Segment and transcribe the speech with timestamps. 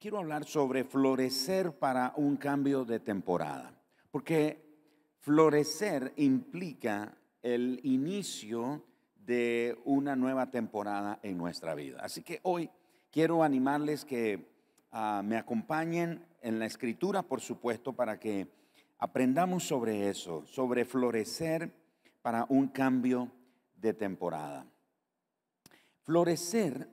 [0.00, 3.78] quiero hablar sobre florecer para un cambio de temporada,
[4.10, 4.64] porque
[5.18, 8.82] florecer implica el inicio
[9.14, 12.00] de una nueva temporada en nuestra vida.
[12.00, 12.70] Así que hoy
[13.10, 14.48] quiero animarles que
[14.90, 18.48] ah, me acompañen en la escritura, por supuesto, para que
[18.98, 21.70] aprendamos sobre eso, sobre florecer
[22.22, 23.30] para un cambio
[23.76, 24.66] de temporada.
[26.04, 26.88] Florecer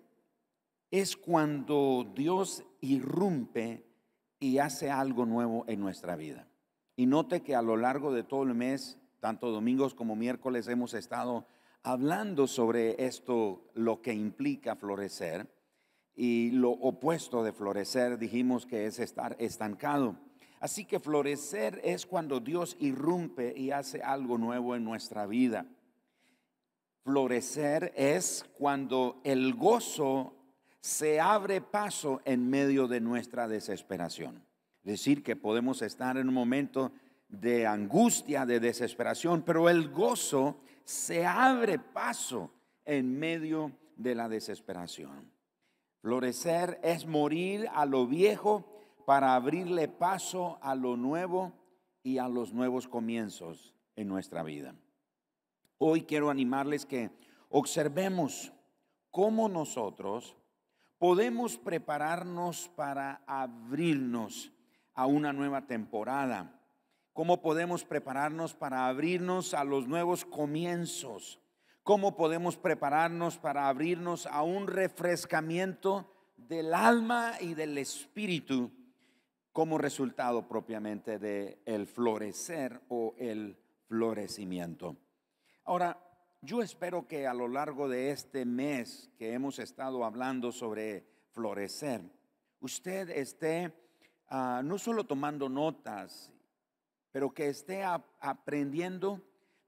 [0.92, 3.86] es cuando Dios irrumpe
[4.40, 6.48] y hace algo nuevo en nuestra vida.
[6.96, 10.94] Y note que a lo largo de todo el mes, tanto domingos como miércoles, hemos
[10.94, 11.46] estado
[11.84, 15.48] hablando sobre esto, lo que implica florecer.
[16.16, 20.18] Y lo opuesto de florecer dijimos que es estar estancado.
[20.60, 25.68] Así que florecer es cuando Dios irrumpe y hace algo nuevo en nuestra vida.
[27.04, 30.37] Florecer es cuando el gozo
[30.82, 34.44] se abre paso en medio de nuestra desesperación.
[34.84, 36.92] Es decir, que podemos estar en un momento
[37.28, 42.52] de angustia, de desesperación, pero el gozo se abre paso
[42.86, 45.30] en medio de la desesperación.
[46.02, 48.66] Florecer es morir a lo viejo
[49.06, 51.52] para abrirle paso a lo nuevo
[52.04, 54.76] y a los nuevos comienzos en nuestra vida.
[55.80, 57.12] Hoy quiero animarles que
[57.50, 58.54] observemos
[59.12, 60.38] cómo nosotros
[60.98, 64.52] podemos prepararnos para abrirnos
[64.94, 66.60] a una nueva temporada.
[67.14, 71.40] ¿Cómo podemos prepararnos para abrirnos a los nuevos comienzos?
[71.84, 78.72] ¿Cómo podemos prepararnos para abrirnos a un refrescamiento del alma y del espíritu
[79.52, 84.98] como resultado propiamente del el florecer o el florecimiento?
[85.64, 86.07] Ahora,
[86.48, 92.02] yo espero que a lo largo de este mes que hemos estado hablando sobre florecer,
[92.62, 93.74] usted esté
[94.30, 96.32] ah, no solo tomando notas,
[97.12, 99.22] pero que esté aprendiendo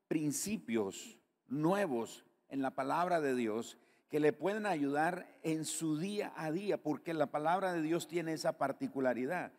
[0.07, 1.17] principios
[1.49, 6.81] nuevos en la palabra de Dios que le pueden ayudar en su día a día,
[6.81, 9.51] porque la palabra de Dios tiene esa particularidad.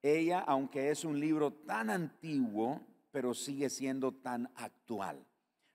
[0.00, 5.27] Ella, aunque es un libro tan antiguo, pero sigue siendo tan actual.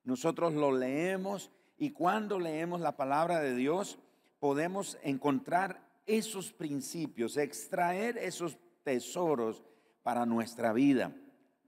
[0.04, 4.00] Nosotros lo leemos y cuando leemos la palabra de Dios
[4.40, 9.64] podemos encontrar esos principios, extraer esos tesoros
[10.04, 11.16] para nuestra vida,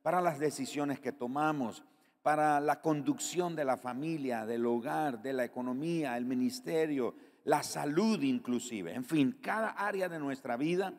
[0.01, 1.84] para las decisiones que tomamos,
[2.22, 7.16] para la conducción de la familia, del hogar, de la economía, el ministerio,
[7.46, 8.94] la salud inclusive.
[8.94, 10.94] En fin, cada área de nuestra vida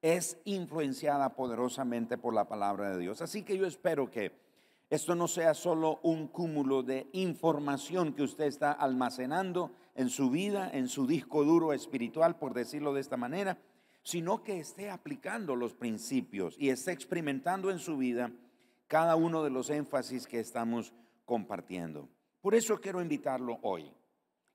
[0.00, 3.22] es influenciada poderosamente por la palabra de Dios.
[3.22, 4.32] Así que yo espero que
[4.92, 10.68] esto no sea solo un cúmulo de información que usted está almacenando en su vida,
[10.70, 13.56] en su disco duro espiritual, por decirlo de esta manera,
[14.02, 18.32] sino que esté aplicando los principios y esté experimentando en su vida
[18.86, 20.92] cada uno de los énfasis que estamos
[21.24, 22.10] compartiendo.
[22.42, 23.90] Por eso quiero invitarlo hoy,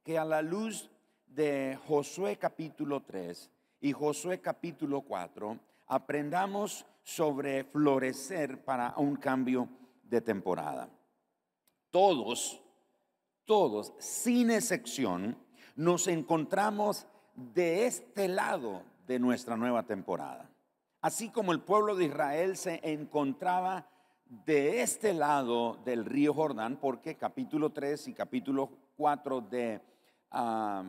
[0.04, 0.92] que a la luz
[1.26, 3.50] de Josué capítulo 3
[3.82, 9.68] y Josué capítulo 4, aprendamos sobre florecer para un cambio
[10.10, 10.90] de temporada.
[11.92, 12.62] Todos,
[13.46, 15.38] todos, sin excepción,
[15.76, 20.50] nos encontramos de este lado de nuestra nueva temporada.
[21.02, 23.88] Así como el pueblo de Israel se encontraba
[24.26, 29.82] de este lado del río Jordán, porque capítulo 3 y capítulo 4 de,
[30.32, 30.84] ah,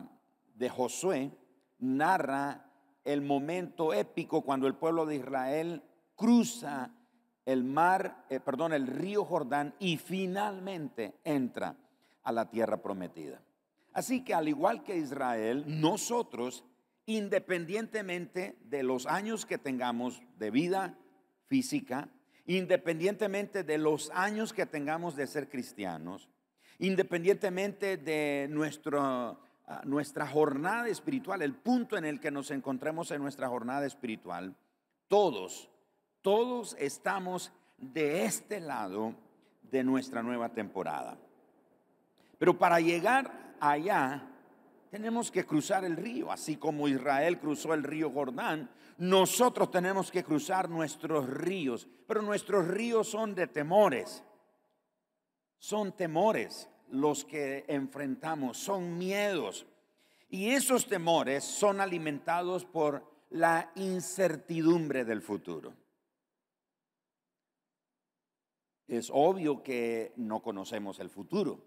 [0.55, 1.31] de Josué
[1.77, 2.65] narra
[3.05, 5.83] el momento épico cuando el pueblo de Israel
[6.15, 6.91] cruza
[7.51, 11.75] el mar, eh, perdón, el río Jordán y finalmente entra
[12.21, 13.41] a la tierra prometida.
[13.91, 16.63] Así que al igual que Israel, nosotros,
[17.07, 20.95] independientemente de los años que tengamos de vida
[21.47, 22.09] física,
[22.45, 26.29] independientemente de los años que tengamos de ser cristianos,
[26.77, 33.87] independientemente de nuestra jornada espiritual, el punto en el que nos encontremos en nuestra jornada
[33.87, 34.55] espiritual,
[35.07, 35.71] todos
[36.21, 39.15] todos estamos de este lado
[39.63, 41.17] de nuestra nueva temporada.
[42.37, 44.27] Pero para llegar allá,
[44.89, 50.23] tenemos que cruzar el río, así como Israel cruzó el río Jordán, nosotros tenemos que
[50.23, 54.23] cruzar nuestros ríos, pero nuestros ríos son de temores,
[55.57, 59.65] son temores los que enfrentamos, son miedos,
[60.29, 65.73] y esos temores son alimentados por la incertidumbre del futuro.
[68.89, 71.63] Es obvio que no conocemos el futuro.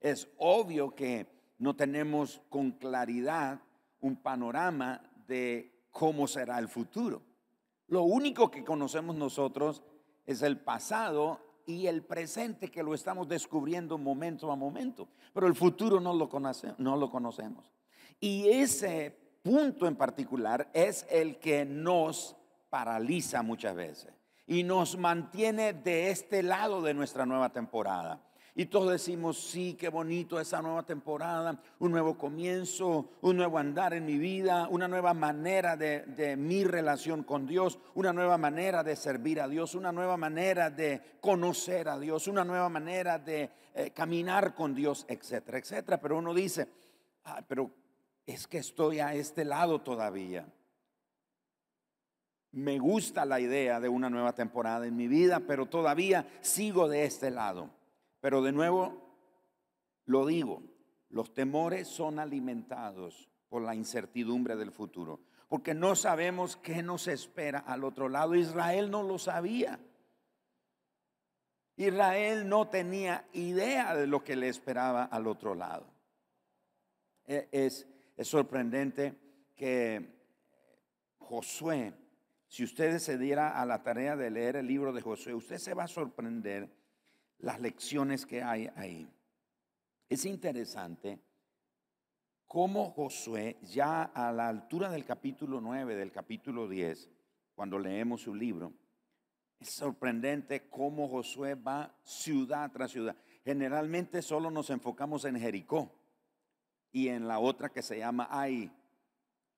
[0.00, 1.26] Es obvio que
[1.58, 3.60] no tenemos con claridad
[4.00, 7.22] un panorama de cómo será el futuro.
[7.88, 9.82] Lo único que conocemos nosotros
[10.24, 15.08] es el pasado y el presente que lo estamos descubriendo momento a momento.
[15.34, 16.30] Pero el futuro no lo,
[16.78, 17.70] no lo conocemos.
[18.18, 22.34] Y ese punto en particular es el que nos
[22.70, 28.20] paraliza muchas veces y nos mantiene de este lado de nuestra nueva temporada.
[28.54, 33.94] Y todos decimos, sí, qué bonito esa nueva temporada, un nuevo comienzo, un nuevo andar
[33.94, 38.94] en mi vida, una nueva manera de, mi relación con Dios, una nueva manera de
[38.94, 43.90] servir a Dios, una nueva manera de conocer a Dios, una nueva manera de eh,
[43.92, 45.98] caminar con Dios, etcétera, etcétera.
[45.98, 46.68] Pero uno dice,
[47.24, 47.70] ah, pero
[48.26, 50.46] es que estoy a este lado todavía.
[52.52, 57.04] Me gusta la idea de una nueva temporada en mi vida, pero todavía sigo de
[57.04, 57.70] este lado.
[58.20, 59.16] Pero de nuevo,
[60.04, 60.62] lo digo,
[61.08, 67.60] los temores son alimentados por la incertidumbre del futuro, porque no sabemos qué nos espera
[67.60, 68.34] al otro lado.
[68.34, 69.80] Israel no lo sabía.
[71.76, 75.86] Israel no tenía idea de lo que le esperaba al otro lado.
[77.26, 79.14] E, es, es sorprendente
[79.54, 80.20] que
[81.18, 81.94] Josué,
[82.52, 85.72] si usted se diera a la tarea de leer el libro de Josué, usted se
[85.72, 86.68] va a sorprender
[87.38, 89.10] las lecciones que hay ahí.
[90.06, 91.18] Es interesante
[92.46, 97.08] cómo Josué, ya a la altura del capítulo 9, del capítulo 10,
[97.54, 98.74] cuando leemos su libro,
[99.58, 103.16] es sorprendente cómo Josué va ciudad tras ciudad.
[103.46, 105.90] Generalmente solo nos enfocamos en Jericó
[106.92, 108.70] y en la otra que se llama Ai,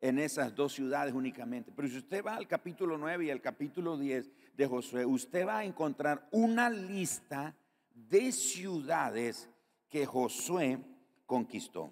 [0.04, 1.72] en esas dos ciudades únicamente.
[1.74, 5.60] Pero si usted va al capítulo 9 y al capítulo 10 de Josué, usted va
[5.60, 7.56] a encontrar una lista
[7.94, 9.48] de ciudades
[9.88, 10.78] que Josué
[11.24, 11.90] conquistó.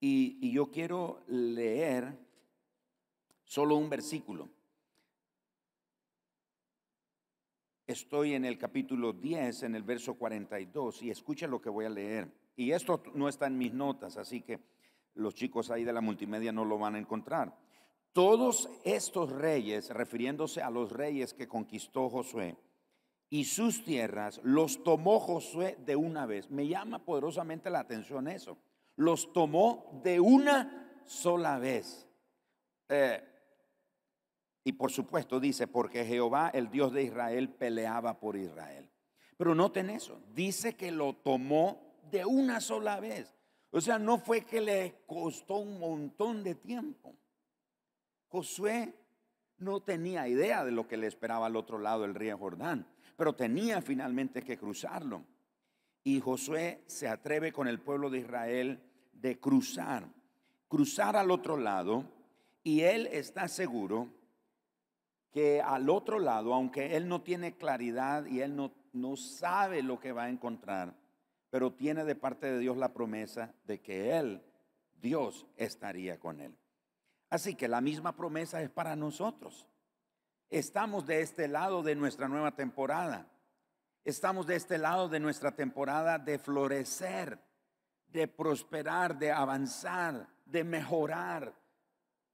[0.00, 2.18] Y, yo quiero leer
[3.44, 4.48] solo un versículo.
[7.86, 11.90] Estoy en el capítulo 10, en el verso 42, y escucha lo que voy a
[11.90, 12.32] leer.
[12.56, 14.58] Y esto no está en mis notas, así que
[15.16, 17.56] los chicos ahí de la multimedia no lo van a encontrar.
[18.12, 22.56] Todos estos reyes, refiriéndose a los reyes que conquistó Josué,
[23.28, 26.48] y sus tierras los tomó Josué de una vez.
[26.50, 28.56] Me llama poderosamente la atención eso.
[28.94, 32.06] Los tomó de una sola vez.
[32.88, 33.22] Eh,
[34.64, 38.88] y por supuesto dice, porque Jehová, el Dios de Israel, peleaba por Israel.
[39.36, 43.35] Pero noten eso, dice que lo tomó de una sola vez.
[43.70, 47.14] O sea, no fue que le costó un montón de tiempo.
[48.28, 48.94] Josué
[49.58, 52.86] no tenía idea de lo que le esperaba al otro lado del río Jordán
[53.16, 55.24] pero tenía finalmente que cruzarlo.
[56.04, 58.80] Y Josué se atreve con el pueblo de Israel
[59.12, 60.06] de cruzar,
[60.68, 62.04] cruzar al otro lado,
[62.62, 64.08] y él está seguro
[65.32, 69.98] que al otro lado, aunque él no tiene claridad y él no, no sabe lo
[69.98, 70.94] que va a encontrar,
[71.56, 74.42] pero tiene de parte de Dios la promesa de que él,
[75.00, 76.54] Dios, estaría con él.
[77.30, 79.66] Así que la misma promesa es para nosotros.
[80.50, 83.26] Estamos de este lado de nuestra nueva temporada.
[84.04, 87.40] Estamos de este lado de nuestra temporada de florecer,
[88.08, 91.54] de prosperar, de avanzar, de mejorar,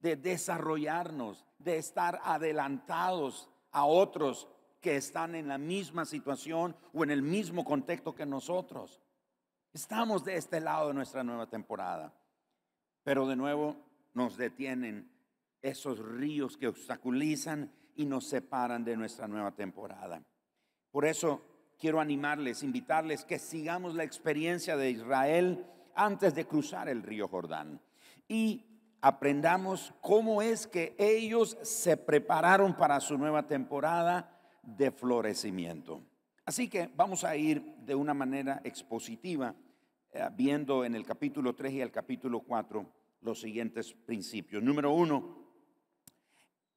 [0.01, 4.49] de desarrollarnos, de estar adelantados a otros
[4.81, 9.01] que están en la misma situación o en el mismo contexto que nosotros.
[9.73, 12.13] Estamos de este lado de nuestra nueva temporada.
[13.03, 13.77] Pero de nuevo
[14.15, 15.11] nos detienen
[15.63, 20.23] esos ríos que obstaculizan y nos separan de nuestra nueva temporada.
[20.91, 21.43] Por eso
[21.79, 27.81] quiero animarles, invitarles que sigamos la experiencia de Israel antes de cruzar el río Jordán
[28.29, 28.67] y
[29.01, 36.03] aprendamos cómo es que ellos se prepararon para su nueva temporada de florecimiento.
[36.45, 39.55] Así que vamos a ir de una manera expositiva
[40.13, 42.87] eh, viendo en el capítulo 3 y el capítulo 4
[43.21, 44.63] los siguientes principios.
[44.63, 45.43] Número uno,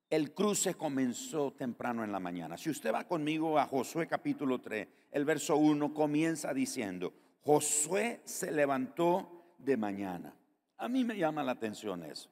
[0.09, 2.57] el cruce comenzó temprano en la mañana.
[2.57, 8.51] Si usted va conmigo a Josué capítulo 3, el verso 1 comienza diciendo, Josué se
[8.51, 10.35] levantó de mañana.
[10.77, 12.29] A mí me llama la atención eso.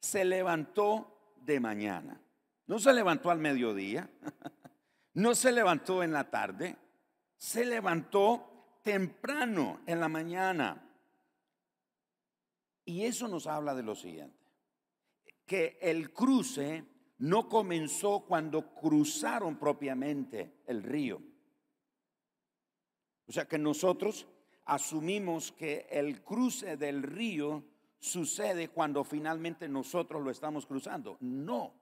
[0.00, 2.20] Se levantó de mañana.
[2.66, 4.10] No se levantó al mediodía,
[5.14, 6.76] no se levantó en la tarde,
[7.36, 10.84] se levantó temprano en la mañana.
[12.84, 14.46] Y eso nos habla de lo siguiente,
[15.44, 16.84] que el cruce
[17.18, 21.20] no comenzó cuando cruzaron propiamente el río.
[23.26, 24.26] O sea que nosotros
[24.64, 27.64] asumimos que el cruce del río
[27.98, 31.16] sucede cuando finalmente nosotros lo estamos cruzando.
[31.20, 31.74] No,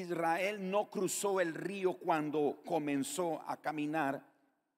[0.00, 4.24] Israel no cruzó el río cuando comenzó a caminar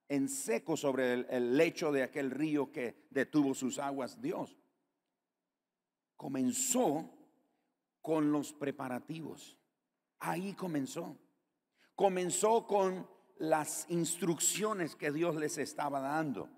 [0.08, 4.56] en seco sobre el, lecho de aquel río que detuvo sus aguas Dios.
[6.16, 7.08] Comenzó
[8.02, 9.56] con los preparativos.
[10.18, 11.16] Ahí comenzó.
[11.94, 13.08] Comenzó con
[13.38, 16.50] las instrucciones que Dios les estaba dando.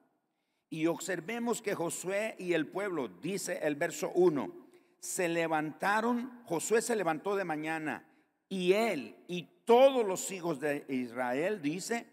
[0.70, 4.50] Y observemos que Josué y el pueblo, dice el verso 1,
[4.98, 8.08] se levantaron, Josué se levantó de mañana
[8.52, 12.06] y él y todos los hijos de Israel, dice,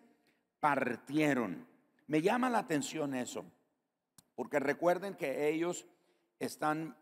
[0.61, 1.67] partieron.
[2.07, 3.43] Me llama la atención eso,
[4.35, 5.85] porque recuerden que ellos
[6.39, 6.95] están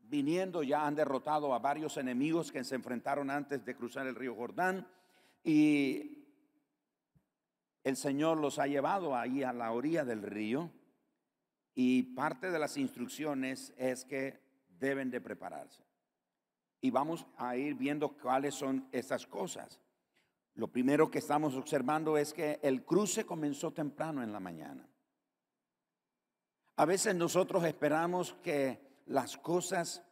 [0.00, 4.34] viniendo, ya han derrotado a varios enemigos que se enfrentaron antes de cruzar el río
[4.34, 4.88] Jordán
[5.44, 6.26] y
[7.84, 10.72] el Señor los ha llevado ahí a la orilla del río
[11.76, 14.40] y parte de las instrucciones es que
[14.80, 15.91] deben de prepararse.
[16.82, 19.80] Y vamos a ir viendo cuáles son esas cosas.
[20.54, 24.86] Lo primero que estamos observando es que el cruce comenzó temprano en la mañana.
[26.76, 30.02] A veces nosotros esperamos que las cosas,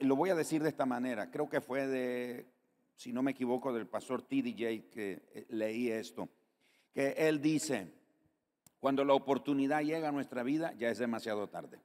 [0.00, 2.46] lo voy a decir de esta manera, creo que fue de,
[2.96, 6.28] si no me equivoco, del pastor TDJ que eh, leí esto,
[6.92, 7.92] que él dice,
[8.80, 11.80] cuando la oportunidad llega a nuestra vida, ya es demasiado tarde.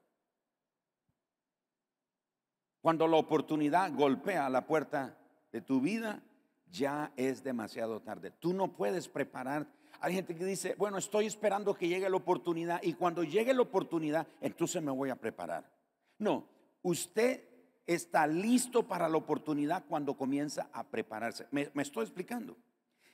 [2.83, 5.17] Cuando la oportunidad golpea la puerta
[5.53, 6.21] de tu vida,
[6.69, 8.31] ya es demasiado tarde.
[8.41, 9.65] Tú no puedes preparar.
[10.01, 13.61] Hay gente que dice, bueno, estoy esperando que llegue la oportunidad y cuando llegue la
[13.61, 15.71] oportunidad, entonces me voy a preparar.
[16.17, 16.45] No,
[16.81, 17.47] usted
[17.87, 21.47] está listo para la oportunidad cuando comienza a prepararse.
[21.51, 22.57] Me, me estoy explicando.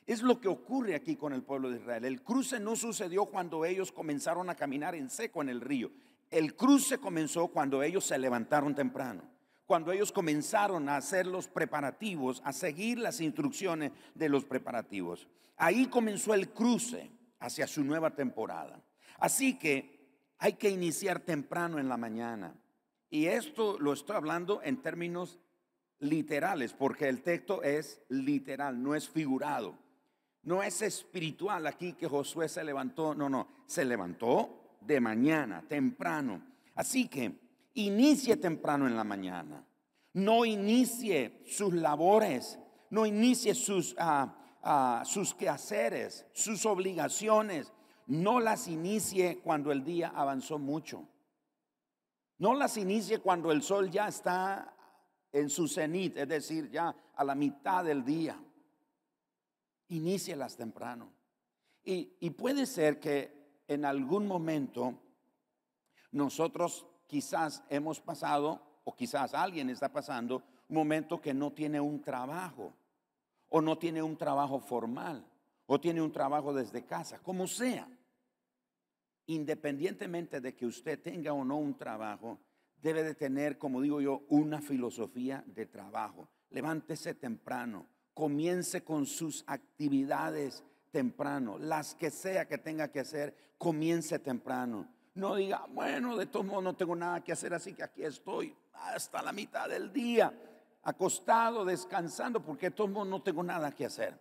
[0.04, 2.06] Es lo que ocurre aquí con el pueblo de Israel.
[2.06, 5.92] El cruce no sucedió cuando ellos comenzaron a caminar en seco en el río.
[6.28, 9.22] El cruce comenzó cuando ellos se levantaron temprano,
[9.70, 15.28] cuando ellos comenzaron a hacer los preparativos, a seguir las instrucciones de los preparativos.
[15.56, 17.08] Ahí comenzó el cruce
[17.38, 18.82] hacia su nueva temporada.
[19.20, 22.52] Así que hay que iniciar temprano en la mañana.
[23.10, 25.38] Y esto lo estoy hablando en términos
[26.00, 29.78] literales, porque el texto es literal, no es figurado.
[30.42, 36.42] No es espiritual aquí que Josué se levantó, no, no, se levantó de mañana, temprano.
[36.74, 39.66] Así que inicie temprano en la mañana.
[40.12, 42.58] No inicie sus labores,
[42.90, 47.72] no inicie sus, ah, sus quehaceres, sus obligaciones.
[48.06, 51.08] No las inicie cuando el día avanzó mucho.
[52.38, 54.74] No las inicie cuando el sol ya está
[55.32, 58.42] en su cenit, es decir, ya a la mitad del día
[59.88, 61.12] inícielas temprano.
[61.82, 64.98] Y puede ser que en algún momento
[66.12, 72.00] nosotros quizás hemos pasado, o quizás alguien está pasando, un momento que no tiene un
[72.00, 72.72] trabajo,
[73.48, 75.26] o no tiene un trabajo formal,
[75.66, 77.88] o tiene un trabajo desde casa, como sea.
[79.26, 82.38] Independientemente de que usted tenga o no un trabajo,
[82.80, 86.28] debe de tener, como digo yo, una filosofía de trabajo.
[86.50, 90.62] Levántese temprano, comience con sus actividades
[90.92, 94.86] temprano, las que sea que tenga que hacer, comience temprano.
[95.20, 98.56] No diga, bueno, de todos modos no tengo nada que hacer, así que aquí estoy
[98.72, 100.32] hasta la mitad del día,
[100.82, 104.18] acostado, descansando, porque de todos modos no tengo nada que hacer.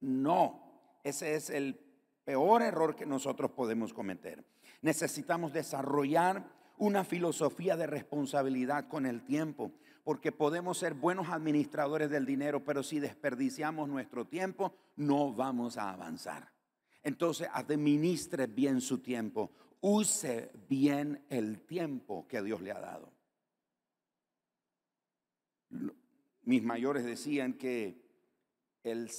[0.00, 1.78] No, ese es el
[2.24, 4.42] peor error que nosotros podemos cometer.
[4.80, 6.42] Necesitamos desarrollar
[6.78, 9.70] una filosofía de responsabilidad con el tiempo
[10.02, 15.90] porque podemos ser buenos administradores del dinero, pero si desperdiciamos nuestro tiempo, no vamos a
[15.90, 16.50] avanzar.
[17.02, 19.50] Entonces, administre bien su tiempo,
[19.82, 23.12] use bien el tiempo que Dios le ha dado.
[26.44, 28.00] Mis mayores decían que
[28.84, 29.10] el,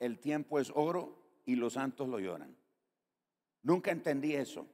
[0.00, 2.56] el tiempo es oro y los santos lo lloran.
[3.62, 4.66] Nunca entendí eso.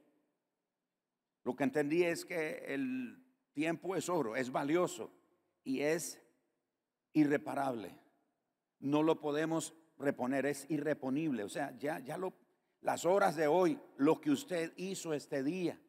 [1.44, 5.12] Lo que entendí es que el tiempo es oro, es valioso
[5.64, 6.20] y es
[7.12, 7.98] irreparable.
[8.80, 11.44] No lo podemos reponer, es irreponible.
[11.44, 12.34] O sea, ya, ya lo,
[12.80, 15.80] las horas de hoy, lo que usted hizo este día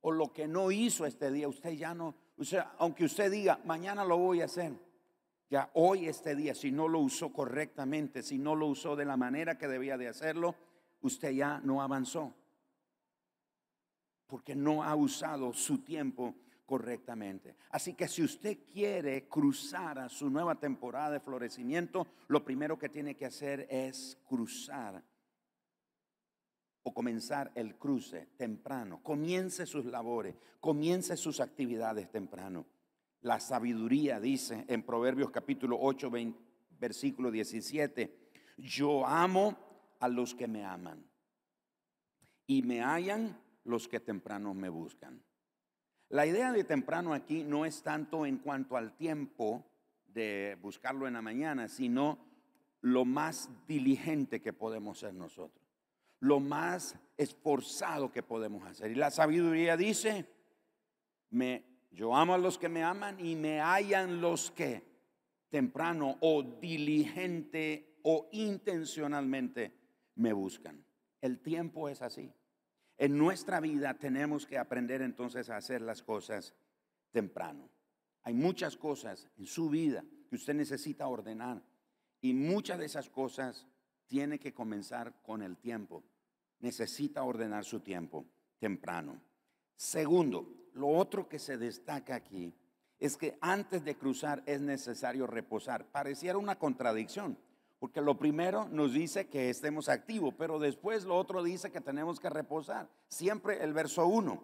[0.00, 2.14] o lo que no hizo este día, usted ya no,
[2.78, 4.72] aunque usted diga, mañana lo voy a hacer,
[5.50, 9.16] ya hoy este día, si no lo usó correctamente, si no lo usó de la
[9.16, 10.54] manera que debía de hacerlo,
[11.00, 12.34] usted ya no avanzó.
[14.26, 16.34] Porque no ha usado su tiempo
[16.66, 17.56] correctamente.
[17.70, 22.90] Así que si usted quiere cruzar a su nueva temporada de florecimiento, lo primero que
[22.90, 25.02] tiene que hacer es cruzar
[26.88, 29.02] o comenzar el cruce temprano.
[29.02, 32.64] Comience sus labores, comience sus actividades temprano.
[33.20, 36.10] La sabiduría dice en Proverbios capítulo 8,
[36.80, 39.58] versículo 17, yo amo
[40.00, 41.04] a los que me aman
[42.46, 45.22] y me hallan los que temprano me buscan.
[46.08, 49.62] La idea de temprano aquí no es tanto en cuanto al tiempo
[50.06, 52.18] de buscarlo en la mañana, sino
[52.80, 55.57] lo más diligente que podemos ser nosotros,
[56.20, 58.90] lo más esforzado que podemos hacer.
[58.90, 60.26] Y la sabiduría dice,
[61.30, 64.82] me, yo amo a los que me aman y me hallan los que
[65.50, 69.72] temprano o diligente o intencionalmente
[70.16, 70.84] me buscan.
[71.20, 72.32] El tiempo es así.
[72.96, 76.54] En nuestra vida tenemos que aprender entonces a hacer las cosas
[77.12, 77.68] temprano.
[78.22, 81.62] Hay muchas cosas en su vida que usted necesita ordenar
[82.20, 83.66] y muchas de esas cosas
[84.08, 86.02] tiene que comenzar con el tiempo.
[86.58, 88.26] Necesita ordenar su tiempo
[88.58, 89.20] temprano.
[89.76, 92.52] Segundo, lo otro que se destaca aquí
[92.98, 95.86] es que antes de cruzar es necesario reposar.
[95.86, 97.38] Pareciera una contradicción.
[97.78, 102.18] Porque lo primero nos dice que estemos activos, pero después lo otro dice que tenemos
[102.18, 102.88] que reposar.
[103.06, 104.42] Siempre el verso 1.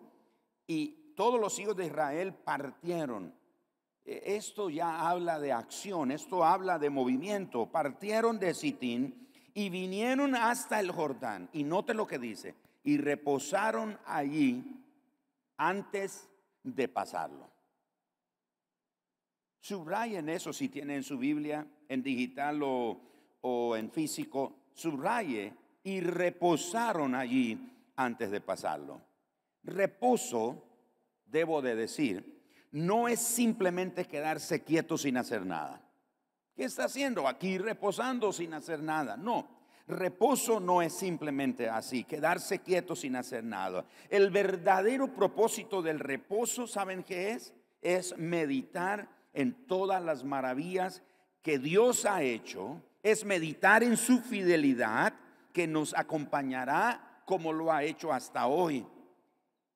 [0.69, 3.35] Y todos los hijos de Israel partieron.
[4.05, 7.67] E, esto ya habla de acción, esto habla de movimiento.
[7.67, 9.24] Partieron de Sitín
[9.55, 11.49] y vinieron hasta el Jordán.
[11.53, 12.55] Y note lo que dice.
[12.83, 14.63] Y reposaron allí
[15.57, 16.29] antes
[16.63, 17.49] de pasarlo.
[19.61, 23.01] Subrayen eso si tienen su Biblia en digital o
[23.47, 29.03] o en físico, subraye y reposaron allí antes de pasarlo.
[29.63, 30.65] Reposo,
[31.27, 32.43] debo de decir,
[32.73, 35.84] no es simplemente quedarse quieto sin hacer nada.
[36.57, 39.17] ¿Qué está haciendo aquí reposando sin hacer nada?
[39.17, 39.49] No,
[39.87, 43.85] reposo no es simplemente así, quedarse quieto sin hacer nada.
[44.09, 47.53] El verdadero propósito del reposo, ¿saben qué es?
[47.83, 51.03] Es meditar en todas las maravillas
[51.43, 55.13] que Dios ha hecho es meditar en su fidelidad
[55.53, 58.87] que nos acompañará como lo ha hecho hasta hoy.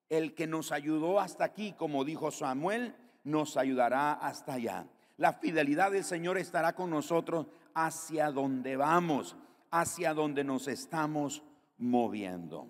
[0.08, 4.86] El que nos ayudó hasta aquí, como dijo Samuel, nos ayudará hasta allá.
[5.18, 9.36] La fidelidad del Señor estará con nosotros hacia donde vamos,
[9.72, 11.42] hacia donde nos estamos
[11.76, 12.68] moviendo.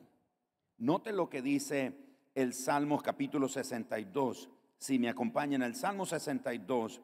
[0.79, 1.93] Note lo que dice
[2.35, 4.49] el Salmo capítulo 62.
[4.79, 7.03] Si me acompañan, el Salmo 62,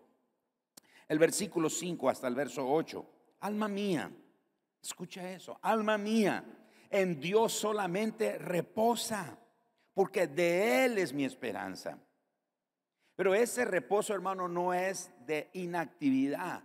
[1.08, 3.06] el versículo 5 hasta el verso 8.
[3.40, 4.10] Alma mía,
[4.82, 6.42] escucha eso, alma mía,
[6.88, 9.38] en Dios solamente reposa,
[9.92, 11.98] porque de Él es mi esperanza.
[13.16, 16.62] Pero ese reposo, hermano, no es de inactividad,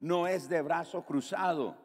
[0.00, 1.76] no es de brazo cruzado.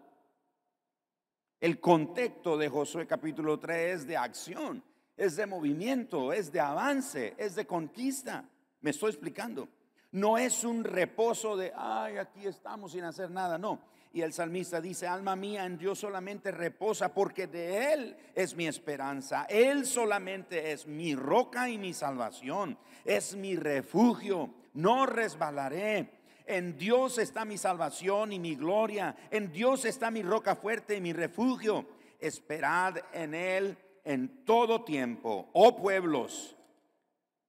[1.59, 4.83] El contexto de Josué capítulo 3 es de acción,
[5.17, 8.47] es de movimiento, es de avance, es de conquista.
[8.81, 9.67] Me estoy explicando.
[10.11, 13.57] No es un reposo de, ay, aquí estamos sin hacer nada.
[13.57, 13.81] No,
[14.15, 18.65] y el salmista dice, alma mía, en Dios solamente reposa porque de Él es mi
[18.65, 19.45] esperanza.
[19.49, 22.77] Él solamente es mi roca y mi salvación.
[23.03, 24.51] Es mi refugio.
[24.73, 26.11] No resbalaré.
[26.45, 29.17] En Dios está mi salvación y mi gloria.
[29.31, 31.85] En Dios está mi roca fuerte y mi refugio.
[32.17, 35.49] Esperad en Él en todo tiempo.
[35.51, 36.55] Oh pueblos,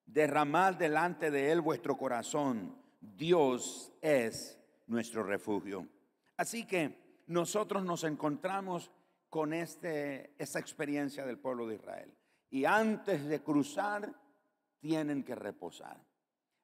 [0.05, 2.77] derramad delante de Él vuestro corazón.
[3.01, 5.87] Dios es nuestro refugio.
[6.37, 8.91] Así que nosotros nos encontramos
[9.31, 12.15] con este, esta experiencia del pueblo de Israel.
[12.51, 14.15] Y antes de cruzar,
[14.81, 16.01] tienen que reposar.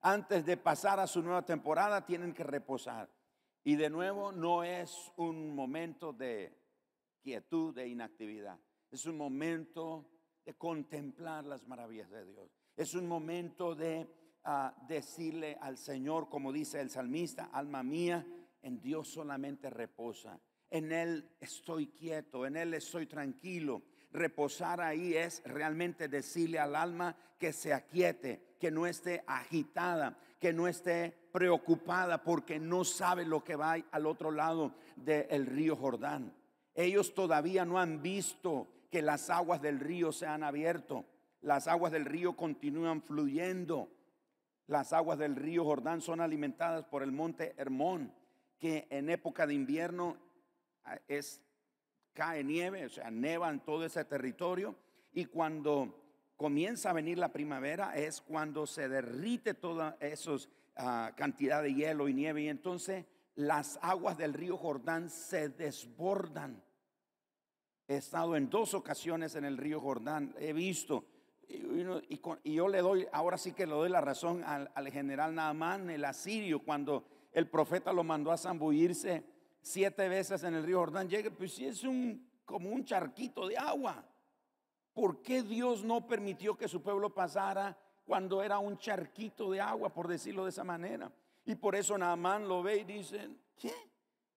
[0.00, 3.08] Antes de pasar a su nueva temporada, tienen que reposar.
[3.64, 6.56] Y de nuevo, no es un momento de
[7.20, 8.58] quietud, de inactividad.
[8.90, 10.08] Es un momento
[10.44, 12.50] de contemplar las maravillas de Dios.
[12.76, 14.08] Es un momento de
[14.44, 18.26] ah, decirle al Señor, como dice el salmista, alma mía,
[18.62, 20.38] en Dios solamente reposa.
[20.70, 23.82] En Él estoy quieto, en Él estoy tranquilo.
[24.12, 30.52] Reposar ahí es realmente decirle al alma que se aquiete, que no esté agitada, que
[30.52, 36.32] no esté preocupada porque no sabe lo que va al otro lado del río Jordán.
[36.74, 41.04] Ellos todavía no han visto que las aguas del río se han abierto.
[41.40, 43.90] Las aguas del río continúan fluyendo.
[44.66, 48.12] Las aguas del río Jordán son alimentadas por el monte Hermón
[48.62, 50.16] que en época de invierno
[51.08, 51.42] es,
[52.12, 54.76] cae nieve, o sea, neva en todo ese territorio.
[55.12, 56.00] Y cuando
[56.36, 60.36] comienza a venir la primavera es cuando se derrite toda esa
[60.76, 62.42] ah, cantidad de hielo y nieve.
[62.42, 66.62] Y entonces las aguas del río Jordán se desbordan.
[67.88, 70.36] He estado en dos ocasiones en el río Jordán.
[70.38, 71.04] He visto.
[71.48, 75.90] Y, yo le doy, ahora sí que le doy la razón al, al general Naamán,
[75.90, 79.24] el asirio, cuando el profeta lo mandó a zambullirse
[79.60, 81.08] siete veces en el río Jordán.
[81.08, 84.04] Llega, pues sí es un, como un charquito de agua.
[84.92, 89.88] ¿Por qué Dios no permitió que su pueblo pasara cuando era un charquito de agua,
[89.94, 91.10] por decirlo de esa manera?
[91.44, 93.72] Y por eso Naamán lo ve y dice, ¿qué?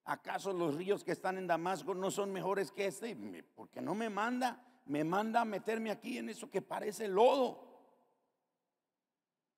[0.04, 3.14] ¿Acaso los ríos que están en Damasco no son mejores que este?
[3.54, 4.62] ¿Por qué no me manda?
[4.86, 7.66] Me manda a meterme aquí en eso que parece lodo.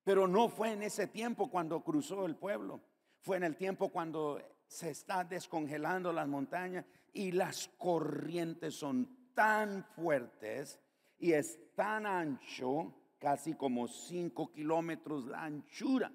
[0.02, 2.80] Pero no fue en ese tiempo cuando cruzó el pueblo.
[3.28, 9.84] Fue en el tiempo cuando se está descongelando las montañas y las corrientes son tan
[9.84, 10.80] fuertes
[11.18, 16.10] y es tan ancho, casi como 5 kilómetros la anchura.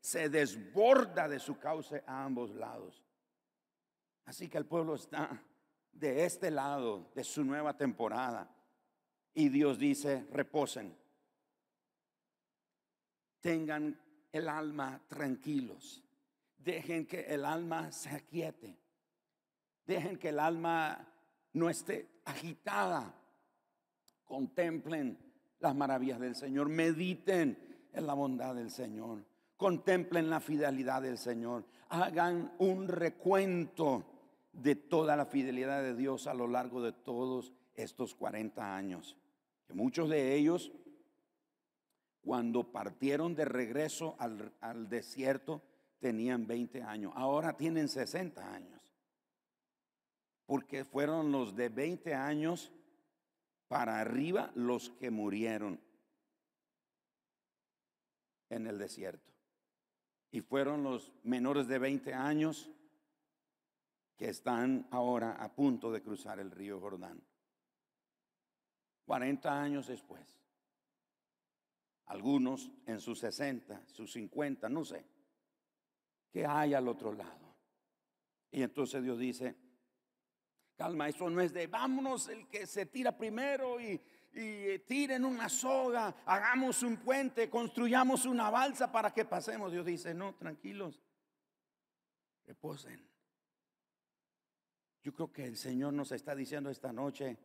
[0.00, 3.04] Se desborda de su cauce a ambos lados.
[4.24, 5.44] Así que el pueblo está
[5.92, 8.50] de este lado de su nueva temporada.
[9.34, 10.96] Y Dios dice, reposen.
[13.42, 14.00] Tengan
[14.32, 16.02] el alma tranquilos.
[16.64, 18.78] Dejen que el alma se aquiete.
[19.86, 21.08] Dejen que el alma
[21.52, 23.14] no esté agitada
[24.30, 25.18] contemplen
[25.58, 27.58] las maravillas del Señor, mediten
[27.92, 29.24] en la bondad del Señor,
[29.56, 34.04] contemplen la fidelidad del Señor, hagan un recuento
[34.52, 39.16] de toda la fidelidad de Dios a lo largo de todos estos 40 años.
[39.66, 40.70] Que muchos de ellos,
[42.22, 45.60] cuando partieron de regreso al, al desierto,
[46.00, 48.80] tenían 20 años, ahora tienen 60 años,
[50.46, 52.72] porque fueron los de 20 años
[53.68, 55.80] para arriba los que murieron
[58.48, 59.30] en el desierto.
[60.32, 62.70] Y fueron los menores de 20 años
[64.16, 67.22] que están ahora a punto de cruzar el río Jordán.
[69.06, 70.40] 40 años después.
[72.06, 75.04] Algunos en sus 60, sus 50, no sé.
[76.30, 77.56] ¿Qué hay al otro lado?
[78.50, 79.56] Y entonces Dios dice,
[80.76, 84.00] Calma, eso no es de vámonos el que se tira primero y,
[84.32, 89.72] y tiren una soga, hagamos un puente, construyamos una balsa para que pasemos.
[89.72, 91.02] Dios dice, no, tranquilos,
[92.46, 93.06] reposen.
[95.02, 97.38] Yo creo que el Señor nos está diciendo esta noche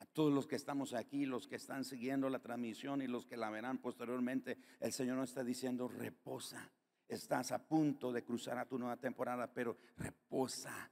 [0.00, 3.36] a todos los que estamos aquí, los que están siguiendo la transmisión y los que
[3.36, 6.70] la verán posteriormente, el Señor nos está diciendo, reposa.
[7.08, 10.90] Estás a punto de cruzar a tu nueva temporada, pero reposa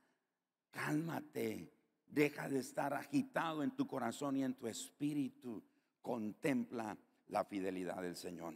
[0.76, 1.72] Cálmate,
[2.06, 5.62] deja de estar agitado en tu corazón y en tu espíritu.
[6.02, 6.98] Contempla
[7.28, 8.54] la fidelidad del Señor.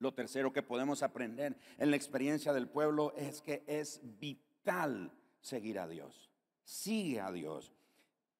[0.00, 5.78] Lo tercero que podemos aprender en la experiencia del pueblo es que es vital seguir
[5.78, 6.28] a Dios.
[6.64, 7.72] Sigue a Dios.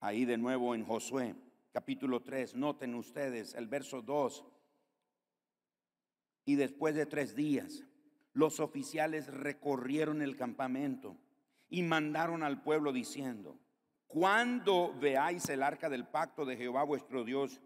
[0.00, 1.36] Ahí de nuevo en Josué,
[1.70, 4.44] capítulo 3, noten ustedes el verso 2.
[6.46, 7.84] Y después de tres días,
[8.32, 11.16] los oficiales recorrieron el campamento
[11.68, 13.58] y mandaron al pueblo diciendo,
[14.06, 17.60] cuando veáis el arca del pacto de Jehová vuestro Dios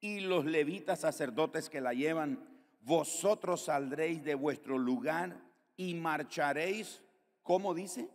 [0.00, 2.48] y los levitas sacerdotes que la llevan,
[2.80, 5.40] vosotros saldréis de vuestro lugar
[5.76, 7.02] y marcharéis,
[7.42, 8.08] ¿cómo dice?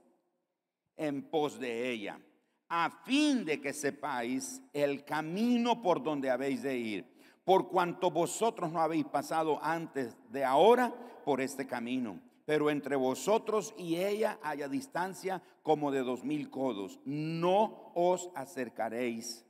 [0.96, 2.20] En pos de ella,
[2.68, 7.17] a fin de que sepáis el camino por donde habéis de ir,
[7.48, 13.74] por cuanto vosotros no habéis pasado antes de ahora por este camino pero entre vosotros
[13.78, 16.98] y ella haya distancia como de dos mil codos.
[17.04, 19.46] No os acercaréis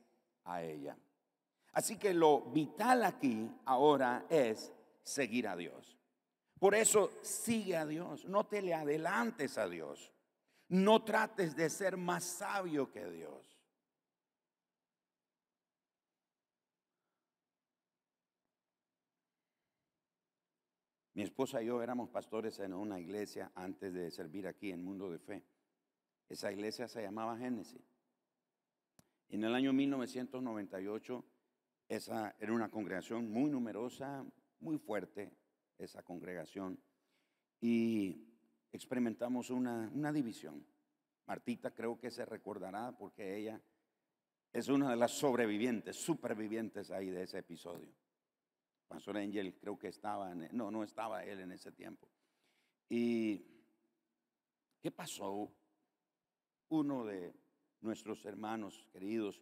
[0.46, 0.98] a ella.
[1.74, 5.96] Así que lo vital aquí ahora es seguir a Dios.
[6.58, 10.12] Por eso sigue a Dios, no te le adelantes a Dios.
[10.68, 13.47] No trates de ser más sabio que Dios.
[21.18, 25.10] Mi esposa y yo éramos pastores en una iglesia antes de servir aquí en Mundo
[25.10, 25.44] de Fe.
[26.30, 27.82] Esa iglesia se llamaba Génesis.
[29.30, 31.26] En el año 1998,
[31.90, 34.24] esa era una congregación muy numerosa,
[34.60, 35.34] muy fuerte,
[35.80, 36.80] esa congregación.
[37.62, 38.28] Y
[38.72, 40.64] experimentamos una, una división.
[41.26, 43.60] Martita creo que se recordará porque ella
[44.54, 47.90] es una de las sobrevivientes, supervivientes ahí de ese episodio.
[48.88, 52.08] Pastor Angel creo que estaba, no, no estaba él en ese tiempo.
[52.90, 53.44] ¿Y
[54.80, 55.52] qué pasó?
[56.70, 57.34] Uno de
[57.82, 59.42] nuestros hermanos queridos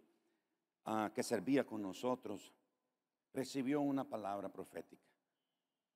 [0.85, 2.53] ah, que servía con nosotros
[3.33, 5.05] recibió una palabra profética.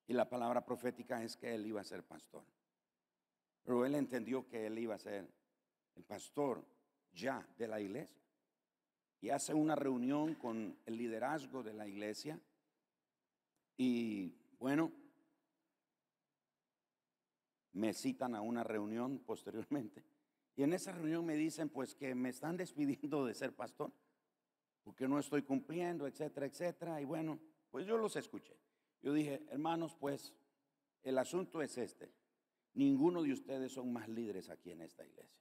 [0.07, 2.43] Y la palabra profética es que él iba a ser pastor.
[3.63, 5.31] Pero él entendió que él iba a ser
[5.95, 6.65] el pastor
[7.11, 8.17] ya de la iglesia.
[9.21, 12.39] y hace una reunión con el liderazgo de la iglesia.
[13.81, 14.91] Y bueno,
[17.71, 20.03] me citan a una reunión posteriormente.
[20.57, 23.93] Y en esa reunión me dicen pues que me están despidiendo de ser pastor,
[24.83, 26.99] porque no estoy cumpliendo, etcétera, etcétera.
[26.99, 27.39] Y bueno,
[27.71, 28.53] pues yo los escuché.
[29.01, 30.33] Yo dije, hermanos, pues
[31.01, 32.11] el asunto es este.
[32.73, 35.39] Ninguno de ustedes son más líderes aquí en esta iglesia.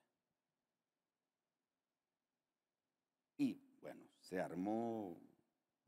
[3.36, 5.18] Y bueno, se armó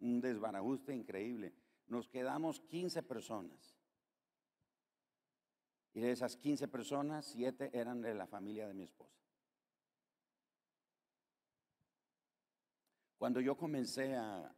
[0.00, 1.59] un desbarajuste increíble.
[1.90, 3.76] Nos quedamos 15 personas.
[5.92, 9.20] Y de esas 15 personas, 7 eran de la familia de mi esposa.
[13.18, 14.54] Cuando yo comencé a,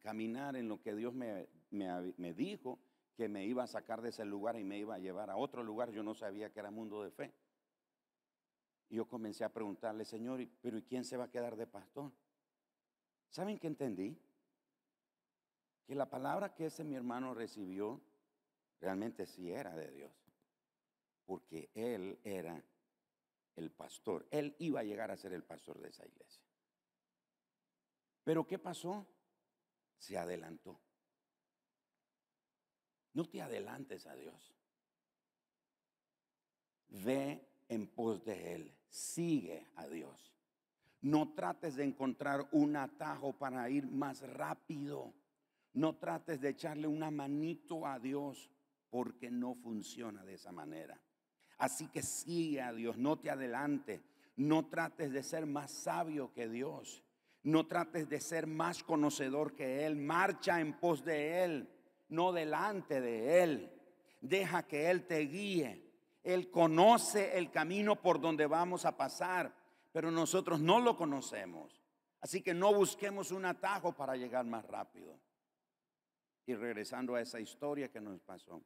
[0.00, 2.78] caminar en lo que Dios me, me dijo,
[3.16, 5.64] que me iba a sacar de ese lugar y me iba a llevar a otro
[5.64, 7.34] lugar, yo no sabía que era mundo de fe.
[8.88, 12.12] Y yo comencé a preguntarle, Señor, pero ¿y quién se va a quedar de pastor?
[13.30, 14.16] ¿Saben qué entendí?
[15.88, 17.98] Que la palabra que ese mi hermano recibió
[18.78, 20.12] realmente sí era de Dios.
[21.24, 22.62] Porque él era
[23.56, 24.28] el pastor.
[24.30, 26.44] Él iba a llegar a ser el pastor de esa iglesia.
[28.22, 29.06] Pero ¿qué pasó?
[29.96, 30.78] Se adelantó.
[33.14, 34.54] No te adelantes a Dios.
[36.88, 38.76] Ve en pos de Él.
[38.90, 40.34] Sigue a Dios.
[41.00, 45.14] No trates de encontrar un atajo para ir más rápido.
[45.74, 48.50] No trates de echarle una manito a Dios
[48.90, 51.00] porque no funciona de esa manera.
[51.58, 54.02] Así que sigue a Dios, no te adelante.
[54.36, 57.02] No trates de ser más sabio que Dios.
[57.42, 59.96] No trates de ser más conocedor que Él.
[59.96, 61.68] Marcha en pos de Él,
[62.08, 63.72] no delante de Él.
[64.20, 65.84] Deja que Él te guíe.
[66.22, 69.52] Él conoce el camino por donde vamos a pasar
[69.92, 71.82] pero nosotros no lo conocemos.
[72.20, 75.18] Así que no busquemos un atajo para llegar más rápido.
[76.48, 78.62] Y regresando a esa historia que nos pasó,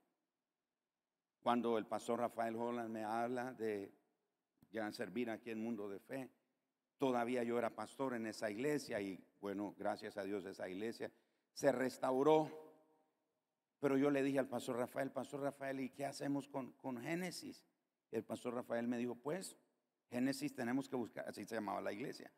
[1.40, 3.92] cuando el pastor Rafael Holland me habla de
[4.70, 6.30] ya servir aquí en Mundo de Fe,
[6.96, 11.10] todavía yo era pastor en esa iglesia y bueno, gracias a Dios esa iglesia
[11.54, 12.48] se restauró.
[13.80, 17.66] Pero yo le dije al pastor Rafael, pastor Rafael, ¿y qué hacemos con, con Génesis?
[18.12, 19.56] El pastor Rafael me dijo, pues
[20.08, 22.32] Génesis tenemos que buscar, así se llamaba la iglesia,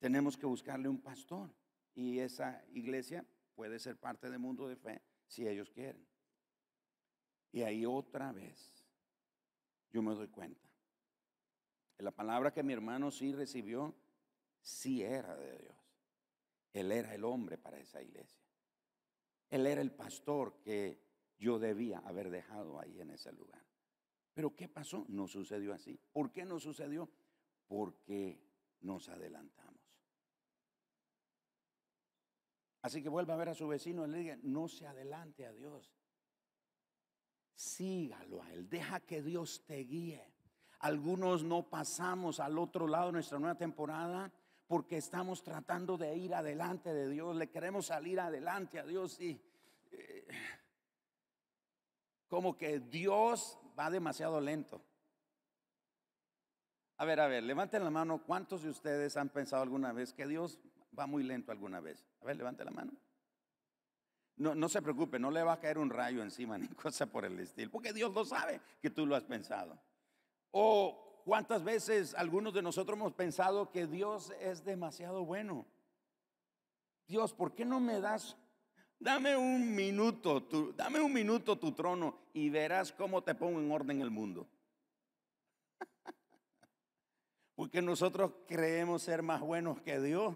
[0.00, 1.54] tenemos que buscarle un pastor.
[1.94, 3.24] Y esa iglesia
[3.56, 6.06] puede ser parte del mundo de fe si ellos quieren.
[7.50, 8.84] Y ahí otra vez
[9.90, 10.68] yo me doy cuenta.
[11.98, 13.94] La palabra que mi hermano sí recibió,
[14.60, 15.76] sí era de Dios.
[16.74, 18.44] Él era el hombre para esa iglesia.
[19.48, 21.02] Él era el pastor que
[21.38, 23.64] yo debía haber dejado ahí en ese lugar.
[24.34, 25.06] Pero ¿qué pasó?
[25.08, 25.98] No sucedió así.
[26.12, 27.08] ¿Por qué no sucedió?
[27.66, 28.38] Porque
[28.82, 29.65] nos adelantamos.
[32.86, 35.52] Así que vuelva a ver a su vecino y le diga, no se adelante a
[35.52, 35.92] Dios.
[37.52, 38.68] Sígalo a Él.
[38.68, 40.24] Deja que Dios te guíe.
[40.78, 44.32] Algunos no pasamos al otro lado de nuestra nueva temporada
[44.68, 47.34] porque estamos tratando de ir adelante de Dios.
[47.34, 49.42] Le queremos salir adelante a Dios y
[49.90, 50.28] eh,
[52.28, 54.80] como que Dios va demasiado lento.
[56.98, 58.22] A ver, a ver, levanten la mano.
[58.22, 60.60] ¿Cuántos de ustedes han pensado alguna vez que Dios
[60.98, 62.04] va muy lento alguna vez?
[62.20, 62.92] A ver, levante la mano.
[64.36, 67.24] No, no se preocupe, no le va a caer un rayo encima ni cosa por
[67.24, 69.78] el estilo, porque Dios lo sabe que tú lo has pensado.
[70.50, 75.66] O cuántas veces algunos de nosotros hemos pensado que Dios es demasiado bueno.
[77.06, 78.36] Dios, ¿por qué no me das
[78.98, 83.70] Dame un minuto, tu, dame un minuto tu trono y verás cómo te pongo en
[83.70, 84.48] orden el mundo.
[87.54, 90.34] Porque nosotros creemos ser más buenos que Dios,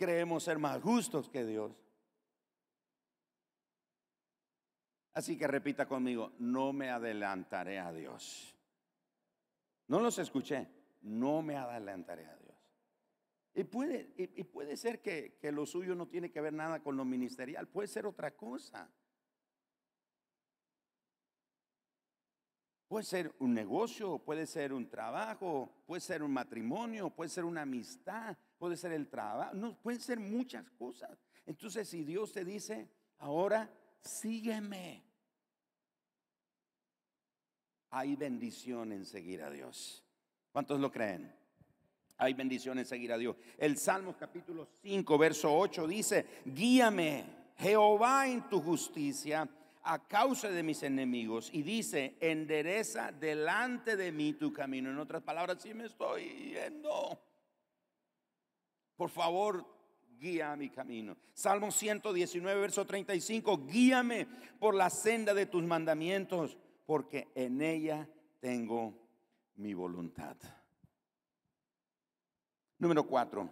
[0.00, 1.72] creemos ser más justos que Dios.
[5.12, 8.56] Así que repita conmigo, no me adelantaré a Dios.
[9.88, 10.68] No los escuché,
[11.02, 12.56] no me adelantaré a Dios.
[13.52, 16.96] Y puede, y, puede ser que, que lo suyo no tiene que ver nada con
[16.96, 18.90] lo ministerial, puede ser otra cosa.
[22.88, 27.62] Puede ser un negocio, puede ser un trabajo, puede ser un matrimonio, puede ser una
[27.62, 31.18] amistad, puede ser el trabajo, no, pueden ser muchas cosas.
[31.46, 33.68] Entonces, si Dios te dice, ahora
[34.02, 35.02] sígueme,
[37.88, 40.04] hay bendición en seguir a Dios.
[40.52, 41.40] ¿Cuántos lo creen?
[42.20, 43.34] hay bendiciones seguir a Dios.
[43.56, 47.24] El Salmo capítulo 5, verso 8 dice, guíame
[47.56, 49.48] Jehová en tu justicia
[49.82, 51.48] a causa de mis enemigos.
[51.50, 54.90] Y dice, endereza delante de mí tu camino.
[54.90, 57.29] En otras palabras, si me estoy yendo.
[59.00, 59.64] Por favor,
[60.18, 61.16] guía mi camino.
[61.32, 64.26] Salmo 119, verso 35, guíame
[64.58, 68.06] por la senda de tus mandamientos, porque en ella
[68.40, 68.92] tengo
[69.56, 70.36] mi voluntad.
[72.76, 73.48] Número cuatro,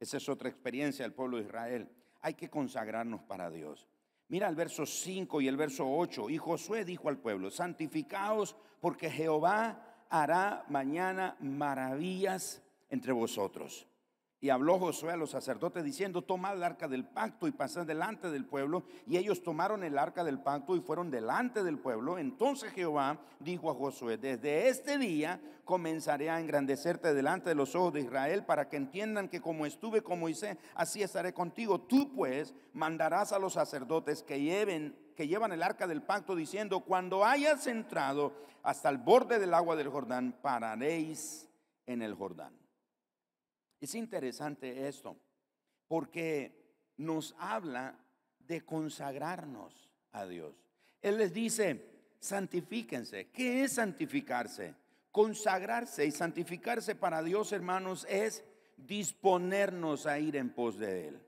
[0.00, 1.90] esa es otra experiencia del pueblo de Israel.
[2.22, 3.86] Hay que consagrarnos para Dios.
[4.28, 6.30] Mira el verso 5 y el verso 8.
[6.30, 13.86] Y Josué dijo al pueblo, santificaos porque Jehová hará mañana maravillas entre vosotros.
[14.42, 18.28] Y habló Josué a los sacerdotes diciendo, tomad el arca del pacto y pasad delante
[18.28, 18.82] del pueblo.
[19.06, 22.18] Y ellos tomaron el arca del pacto y fueron delante del pueblo.
[22.18, 27.92] Entonces Jehová dijo a Josué, desde este día comenzaré a engrandecerte delante de los ojos
[27.92, 31.80] de Israel para que entiendan que como estuve con Moisés, así estaré contigo.
[31.80, 36.80] Tú pues mandarás a los sacerdotes que lleven que llevan el arca del pacto diciendo,
[36.80, 38.32] cuando hayas entrado
[38.64, 41.48] hasta el borde del agua del Jordán, pararéis
[41.86, 42.61] en el Jordán.
[43.82, 45.16] Es interesante esto,
[45.88, 47.98] porque nos habla
[48.38, 50.54] de consagrarnos a Dios.
[51.00, 51.84] Él les dice,
[52.20, 53.30] santifíquense.
[53.30, 54.76] ¿Qué es santificarse?
[55.10, 58.44] Consagrarse y santificarse para Dios, hermanos, es
[58.76, 61.20] disponernos a ir en pos de Él.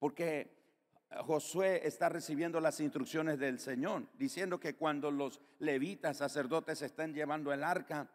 [0.00, 0.50] Porque
[1.24, 7.52] Josué está recibiendo las instrucciones del Señor, diciendo que cuando los levitas, sacerdotes, están llevando
[7.52, 8.10] el arca,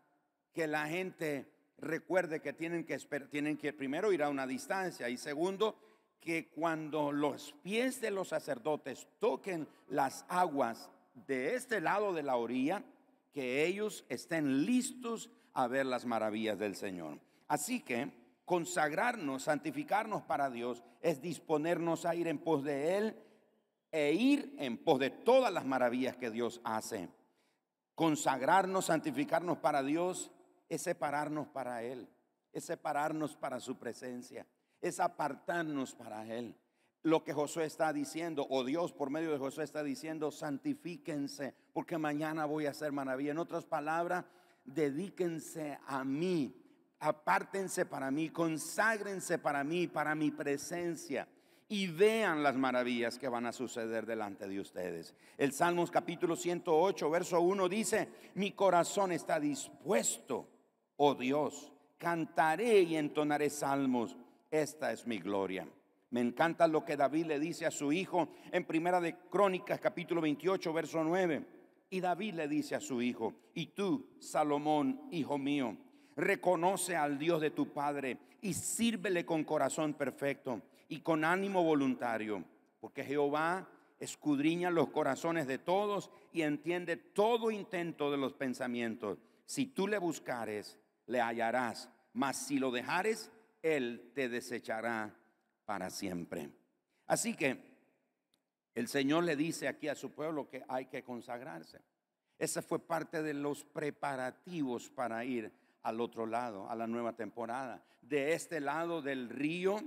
[0.52, 1.51] que la gente
[1.82, 2.98] recuerde que tienen que,
[3.30, 5.76] tienen que primero ir a una distancia y segundo,
[6.20, 10.90] que cuando los pies de los sacerdotes toquen las aguas
[11.28, 12.84] de este lado de la orilla,
[13.34, 17.20] que ellos estén listos a ver las maravillas del Señor.
[17.48, 18.12] Así que
[18.46, 23.16] consagrarnos, santificarnos para Dios, es disponernos a ir en pos de Él
[23.92, 27.10] e ir en pos de todas las maravillas que Dios hace.
[27.96, 30.31] Consagrarnos, santificarnos para Dios
[30.72, 32.08] es separarnos para Él,
[32.54, 34.48] es separarnos para su presencia,
[34.80, 36.56] es apartarnos para Él.
[37.04, 41.98] Lo que Josué está diciendo, o Dios por medio de Josué está diciendo, santifíquense, porque
[41.98, 43.32] mañana voy a hacer maravilla.
[43.32, 44.24] En otras palabras,
[44.64, 46.56] dedíquense a mí,
[47.00, 51.28] apártense para mí, conságrense para mí, para mi presencia
[51.68, 55.16] y vean las maravillas que van a suceder delante de ustedes.
[55.38, 60.48] El Salmos capítulo 108, verso 1 dice, mi corazón está dispuesto
[61.04, 64.16] oh Dios, cantaré y entonaré salmos.
[64.52, 65.68] Esta es mi gloria.
[66.12, 70.22] Me encanta lo que David le dice a su hijo en Primera de Crónicas capítulo
[70.22, 71.44] 28 verso 9.
[71.90, 75.76] Y David le dice a su hijo, y tú, Salomón, hijo mío,
[76.16, 82.44] reconoce al Dios de tu Padre y sírvele con corazón perfecto y con ánimo voluntario,
[82.80, 83.68] porque Jehová
[84.00, 89.18] escudriña los corazones de todos y entiende todo intento de los pensamientos.
[89.46, 90.78] Si tú le buscares,
[91.12, 95.16] le hallarás, mas si lo dejares, Él te desechará
[95.66, 96.50] para siempre.
[97.08, 97.72] Así que
[98.74, 101.82] el Señor le dice aquí a su pueblo que hay que consagrarse.
[102.40, 105.52] Esa fue parte de los preparativos para ir
[105.84, 107.84] al otro lado, a la nueva temporada.
[108.02, 109.80] De este lado del río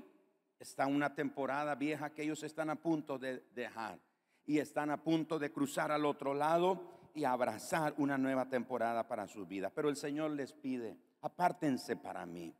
[0.58, 3.98] está una temporada vieja que ellos están a punto de dejar
[4.46, 9.26] y están a punto de cruzar al otro lado y abrazar una nueva temporada para
[9.26, 9.72] sus vidas.
[9.74, 12.54] Pero el Señor les pide, apártense para mí.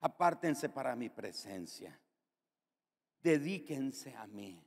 [0.00, 1.98] Apártense para mi presencia.
[3.22, 4.64] Dedíquense a mí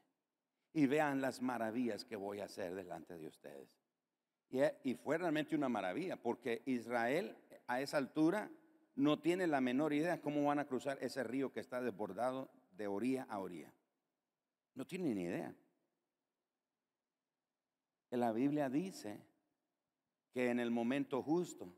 [0.73, 3.69] y vean las maravillas que voy a hacer delante de ustedes.
[4.83, 7.35] Y, fue realmente una maravilla, porque Israel
[7.67, 8.49] a esa altura
[8.95, 12.87] no tiene la menor idea cómo van a cruzar ese río que está desbordado de
[12.87, 13.73] orilla a orilla.
[14.75, 15.53] No tiene ni idea
[18.17, 19.19] la Biblia dice
[20.35, 21.73] que en el momento justo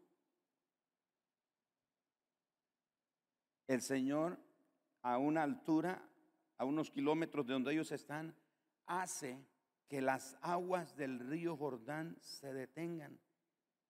[3.68, 4.40] el Señor
[5.04, 6.02] a una altura,
[6.58, 8.36] a unos kilómetros de donde ellos están,
[8.88, 9.46] hace
[9.88, 13.20] que las aguas del río Jordán se detengan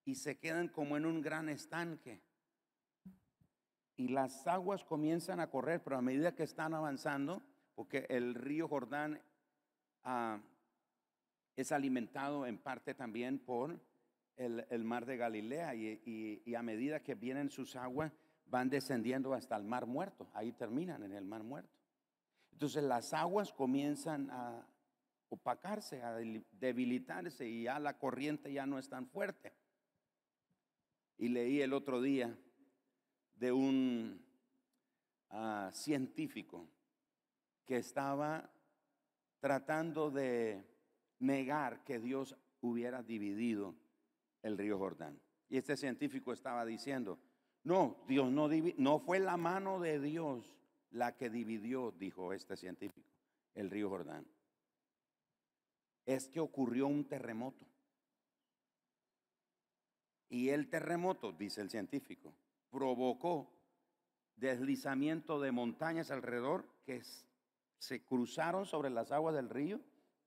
[0.04, 2.22] y se quedan como en un gran estanque.
[3.96, 7.42] Y las aguas comienzan a correr, pero a medida que están avanzando,
[7.74, 9.22] porque el río Jordán
[10.04, 10.42] ah,
[11.56, 13.80] es alimentado en parte también por
[14.38, 18.12] el, mar de Galilea y, a medida que vienen sus aguas
[18.46, 21.78] van descendiendo hasta el mar muerto, ahí terminan en el mar muerto.
[22.52, 24.66] Entonces las aguas comienzan a
[25.30, 26.16] opacarse, a
[26.52, 29.54] debilitarse y ya la corriente ya no es tan fuerte.
[31.18, 32.38] Y leí el otro día
[33.36, 34.24] de un
[35.30, 36.70] ah, científico
[37.66, 38.50] que estaba
[39.40, 40.64] tratando de
[41.20, 43.76] negar que Dios hubiera dividido
[44.48, 45.20] el río Jordán.
[45.50, 47.20] Y este científico estaba diciendo,
[47.64, 50.58] No, Dios no no fue la mano de Dios
[50.92, 53.10] la que dividió, dijo este científico,
[53.54, 54.26] el río Jordán.
[56.06, 57.66] Es que ocurrió un terremoto.
[60.30, 62.34] Y el terremoto, dice el científico,
[62.70, 63.54] provocó
[64.36, 67.02] deslizamiento de montañas alrededor que
[67.80, 69.80] se cruzaron sobre las aguas del río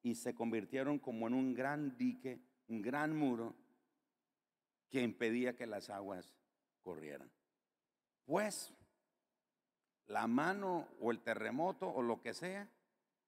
[0.03, 3.55] y se convirtieron como en un gran dique, un gran muro
[4.91, 6.35] que impedía que las aguas
[6.83, 7.31] corrieran.
[8.27, 8.75] Pues
[10.07, 12.69] la mano o el terremoto o lo que sea,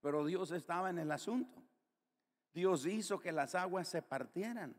[0.01, 1.63] pero Dios estaba en el asunto.
[2.53, 4.75] Dios hizo que las aguas se partieran,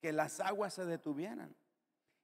[0.00, 1.56] que las aguas se detuvieran.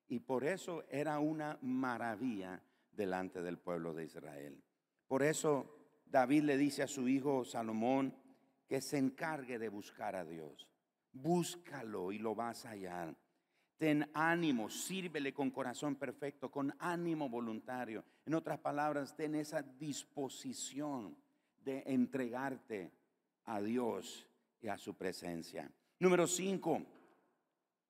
[0.09, 4.62] Y por eso era una maravilla delante del pueblo de Israel.
[5.09, 8.14] Por eso David le dice a su hijo Salomón
[8.68, 10.68] que se encargue de buscar a Dios.
[11.12, 13.16] Búscalo y lo vas a hallar.
[13.78, 18.04] Ten ánimo, sírvele con corazón perfecto, con ánimo voluntario.
[18.24, 21.16] En otras palabras, ten esa disposición
[21.62, 22.90] de entregarte
[23.44, 24.26] a Dios
[24.62, 25.70] y a su presencia.
[25.98, 26.82] Número cinco,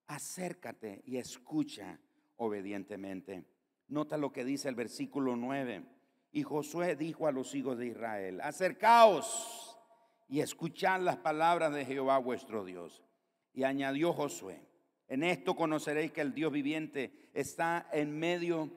[0.08, 1.98] acércate y escucha
[2.36, 3.44] obedientemente.
[3.88, 5.84] Nota lo que dice el versículo 9.
[6.32, 9.78] Y Josué dijo a los hijos de Israel, acercaos
[10.28, 13.02] y escuchad las palabras de Jehová vuestro Dios.
[13.54, 14.60] Y añadió Josué,
[15.08, 18.70] en esto conoceréis que el Dios viviente está en medio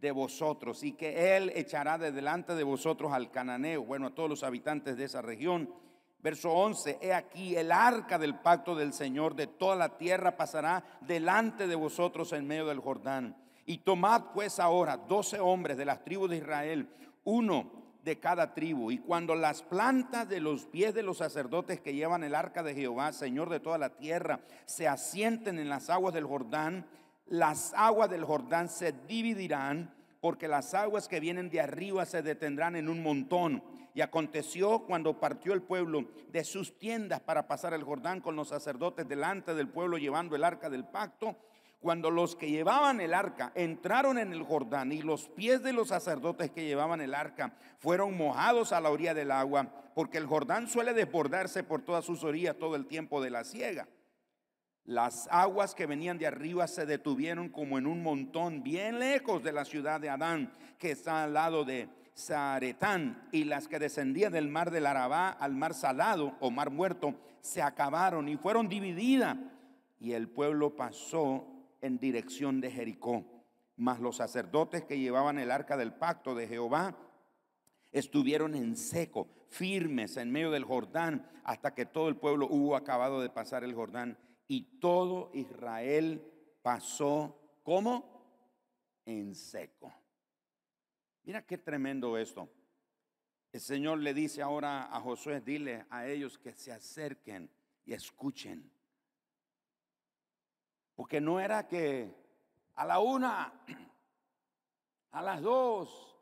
[0.00, 4.28] de vosotros y que Él echará de delante de vosotros al cananeo, bueno, a todos
[4.28, 5.72] los habitantes de esa región.
[6.20, 10.82] Verso 11, he aquí el arca del pacto del Señor de toda la tierra pasará
[11.02, 13.36] delante de vosotros en medio del Jordán.
[13.64, 16.88] Y tomad pues ahora doce hombres de las tribus de Israel,
[17.24, 18.92] uno de cada tribu.
[18.92, 22.72] Y cuando las plantas de los pies de los sacerdotes que llevan el arca de
[22.72, 26.86] Jehová, Señor de toda la tierra, se asienten en las aguas del Jordán,
[27.26, 32.76] las aguas del Jordán se dividirán, porque las aguas que vienen de arriba se detendrán
[32.76, 33.62] en un montón.
[33.92, 38.48] Y aconteció cuando partió el pueblo de sus tiendas para pasar el Jordán con los
[38.48, 41.36] sacerdotes delante del pueblo llevando el arca del pacto,
[41.86, 45.86] cuando los que llevaban el arca entraron en el Jordán y los pies de los
[45.86, 50.66] sacerdotes que llevaban el arca fueron mojados a la orilla del agua, porque el Jordán
[50.66, 53.86] suele desbordarse por todas sus orillas todo el tiempo de la siega.
[54.84, 59.52] Las aguas que venían de arriba se detuvieron como en un montón bien lejos de
[59.52, 64.48] la ciudad de Adán, que está al lado de Zaretán, y las que descendían del
[64.48, 69.36] mar del Arabá al mar salado o mar muerto se acabaron y fueron divididas.
[70.00, 73.24] Y el pueblo pasó en dirección de Jericó.
[73.76, 76.96] Mas los sacerdotes que llevaban el arca del pacto de Jehová
[77.92, 83.20] estuvieron en seco, firmes en medio del Jordán, hasta que todo el pueblo hubo acabado
[83.20, 84.18] de pasar el Jordán.
[84.48, 86.22] Y todo Israel
[86.62, 88.16] pasó como
[89.04, 89.92] en seco.
[91.24, 92.48] Mira qué tremendo esto.
[93.52, 97.50] El Señor le dice ahora a Josué, dile a ellos que se acerquen
[97.84, 98.70] y escuchen.
[100.96, 102.12] Porque no era que
[102.74, 103.52] a la una,
[105.12, 106.16] a las dos,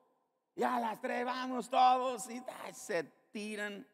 [0.57, 3.87] y a las tres vamos todos y se tiran.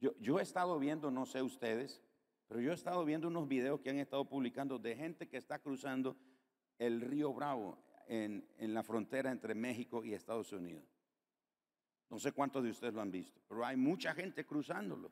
[0.00, 2.02] Yo, he estado viendo, no sé ustedes,
[2.46, 5.58] pero yo he estado viendo unos videos que han estado publicando de gente que está
[5.58, 6.16] cruzando
[6.78, 10.84] el río Bravo en la frontera entre México y Estados Unidos.
[12.10, 15.10] No sé cuántos de ustedes lo han visto, pero hay mucha gente cruzándolo.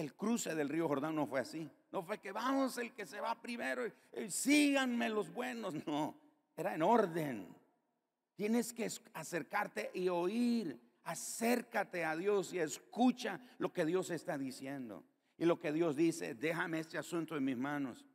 [0.00, 1.70] El cruce del río Jordán no fue así.
[1.92, 5.74] No fue que vamos el que se va primero y, síganme los buenos.
[5.86, 6.18] No,
[6.56, 7.54] era en orden.
[8.34, 10.80] Tienes que acercarte y oír.
[11.04, 15.04] Acércate a Dios y escucha lo que Dios está diciendo.
[15.36, 18.06] Y lo que Dios dice, déjame este asunto en mis manos.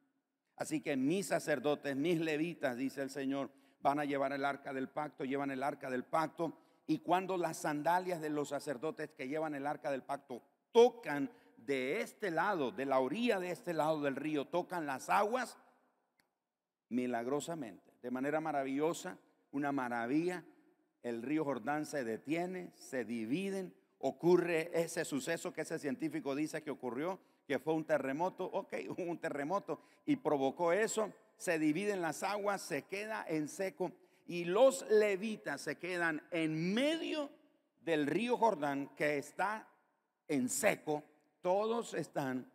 [0.55, 4.89] Así que mis sacerdotes, mis levitas, dice el Señor, van a llevar el arca del
[4.89, 6.57] pacto, llevan el arca del pacto.
[6.87, 12.01] Y cuando las sandalias de los sacerdotes que llevan el arca del pacto tocan de
[12.01, 15.57] este lado, de la orilla de este lado del río, tocan las aguas
[16.89, 19.17] milagrosamente, de manera maravillosa,
[19.51, 20.43] una maravilla.
[21.03, 26.71] El río Jordán se detiene, se dividen, ocurre ese suceso que ese científico dice que
[26.71, 32.61] ocurrió, que fue un terremoto, ok, un terremoto y provocó eso, se dividen las aguas,
[32.61, 33.91] se queda en seco
[34.27, 37.29] y los levitas se quedan en medio
[37.81, 39.67] del río Jordán que está
[40.27, 41.03] en seco
[41.45, 42.51] todos están,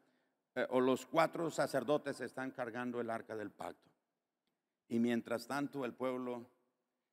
[0.53, 3.89] eh, o los cuatro sacerdotes están cargando el arca del pacto.
[4.89, 6.45] Y mientras tanto el pueblo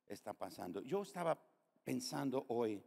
[0.04, 0.82] está pasando.
[0.82, 1.40] Yo estaba
[1.84, 2.82] pensando hoy,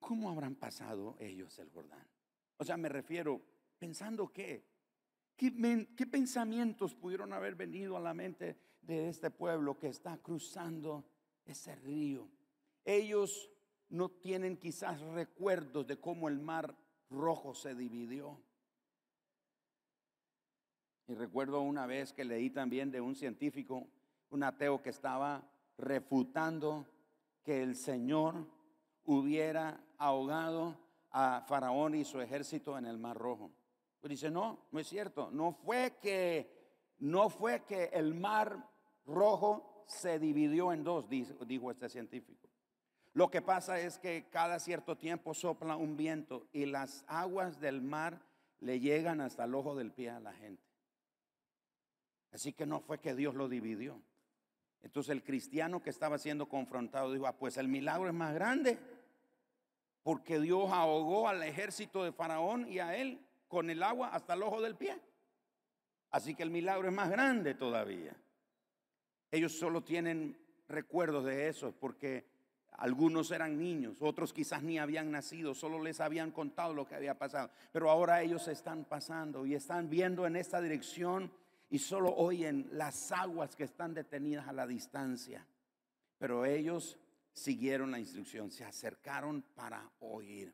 [0.00, 2.08] ¿cómo habrán pasado ellos el Jordán?
[2.56, 3.42] O sea, me refiero,
[3.78, 4.64] pensando ¿Qué,
[5.36, 11.04] ¿Qué, pensamientos pudieron haber venido a la mente de este pueblo que está cruzando
[11.44, 12.26] ese río?
[12.86, 13.50] Ellos
[13.94, 16.74] no tienen quizás recuerdos de cómo el mar
[17.10, 18.36] rojo se dividió.
[21.06, 23.86] Y recuerdo una vez que leí también de un científico,
[24.30, 26.86] un ateo que estaba refutando
[27.44, 28.46] que el Señor
[29.04, 30.76] hubiera ahogado
[31.10, 33.52] a Faraón y su ejército en el Mar Rojo.
[34.00, 35.30] Pero dice, no, no es cierto.
[35.30, 38.68] No fue que, no fue que el Mar
[39.06, 42.43] Rojo se dividió en dos, dijo este científico.
[43.14, 47.80] Lo que pasa es que cada cierto tiempo sopla un viento y las aguas del
[47.80, 48.20] mar
[48.58, 50.62] le llegan hasta el ojo del pie a la gente.
[52.32, 54.00] Así que no fue que Dios lo dividió.
[54.82, 58.78] Entonces el cristiano que estaba siendo confrontado dijo, ah, pues el milagro es más grande,
[60.02, 64.42] porque Dios ahogó al ejército de Faraón y a él con el agua hasta el
[64.42, 64.98] ojo del pie.
[66.10, 68.16] Así que el milagro es más grande todavía.
[69.30, 70.36] Ellos solo tienen
[70.68, 72.33] recuerdos de eso, porque
[72.76, 77.16] algunos eran niños, otros quizás ni habían nacido, solo les habían contado lo que había
[77.16, 77.50] pasado.
[77.72, 81.30] Pero ahora ellos están pasando y están viendo en esta dirección
[81.70, 85.46] y solo oyen las aguas que están detenidas a la distancia.
[86.18, 86.98] Pero ellos
[87.32, 90.52] siguieron la instrucción, se acercaron para oír.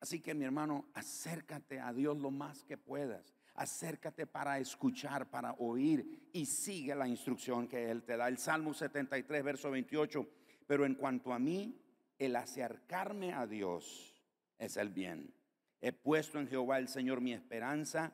[0.00, 3.34] Así que mi hermano, acércate a Dios lo más que puedas.
[3.54, 8.28] Acércate para escuchar, para oír y sigue la instrucción que Él te da.
[8.28, 10.39] El Salmo 73, verso 28
[10.70, 11.82] pero en cuanto a mí,
[12.16, 14.14] el acercarme a Dios
[14.56, 15.34] es el bien.
[15.80, 18.12] He puesto en Jehová el Señor mi esperanza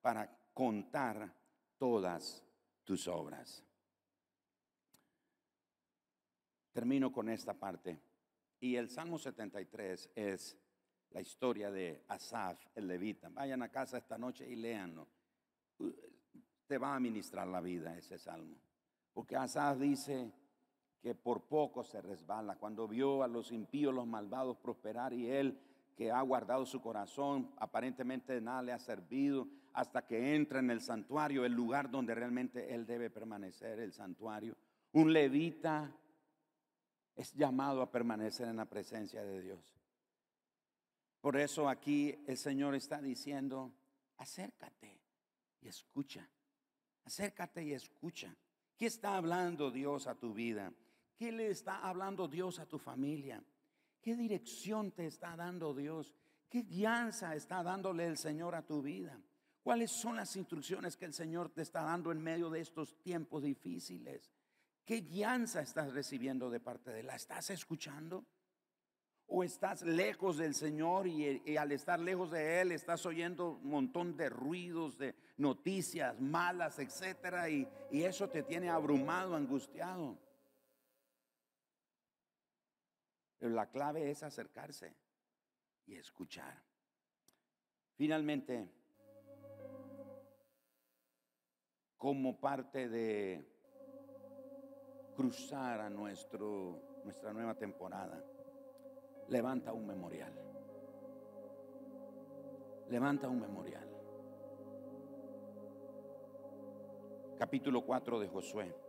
[0.00, 1.30] para contar
[1.76, 2.42] todas
[2.84, 3.62] tus obras.
[6.72, 8.00] Termino con esta parte.
[8.58, 10.56] Y el Salmo 73 es
[11.10, 13.28] la historia de Asaf, el levita.
[13.28, 15.06] Vayan a casa esta noche y léanlo.
[16.66, 18.56] Te va a ministrar la vida ese salmo.
[19.12, 20.32] Porque Asaf dice,
[21.02, 25.58] que por poco se resbala, cuando vio a los impíos, los malvados prosperar y él
[25.96, 30.80] que ha guardado su corazón, aparentemente nada le ha servido, hasta que entra en el
[30.80, 34.56] santuario, el lugar donde realmente él debe permanecer, el santuario.
[34.92, 35.92] Un levita
[37.16, 39.76] es llamado a permanecer en la presencia de Dios.
[41.20, 43.72] Por eso aquí el Señor está diciendo,
[44.18, 45.00] acércate
[45.60, 46.28] y escucha,
[47.04, 48.34] acércate y escucha.
[48.76, 50.72] ¿Qué está hablando Dios a tu vida?
[51.18, 53.42] ¿Qué le está hablando Dios a tu familia?
[54.00, 56.14] ¿Qué dirección te está dando Dios?
[56.48, 59.20] ¿Qué guianza está dándole el Señor a tu vida?
[59.60, 63.42] ¿Cuáles son las instrucciones que el Señor te está dando en medio de estos tiempos
[63.42, 64.30] difíciles?
[64.84, 67.08] ¿Qué guianza estás recibiendo de parte de él?
[67.08, 68.24] ¿La estás escuchando?
[69.26, 74.16] ¿O estás lejos del Señor y, al estar lejos de Él estás oyendo un montón
[74.16, 77.50] de ruidos, de noticias malas, etcétera?
[77.50, 80.16] Y, y eso te tiene abrumado, angustiado.
[83.38, 84.92] Pero la clave es acercarse
[85.86, 86.60] y escuchar.
[87.96, 88.68] Finalmente,
[91.96, 93.44] como parte de
[95.14, 98.22] cruzar a nuestro, nuestra nueva temporada,
[99.28, 100.32] levanta un memorial.
[102.88, 103.88] Levanta un memorial.
[107.38, 108.87] Capítulo 4 de Josué.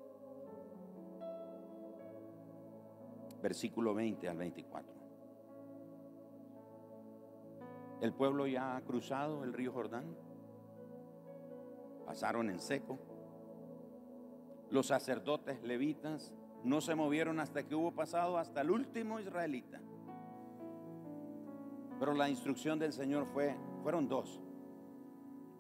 [3.42, 4.94] Versículo 20 al 24.
[8.02, 10.16] El pueblo ya ha cruzado el río Jordán,
[12.06, 12.98] pasaron en seco.
[14.70, 16.34] Los sacerdotes levitas
[16.64, 19.82] no se movieron hasta que hubo pasado hasta el último israelita.
[22.00, 24.40] Pero la instrucción del Señor fue, fueron dos.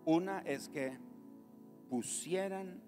[0.06, 0.98] Una es que
[1.90, 2.82] pusieran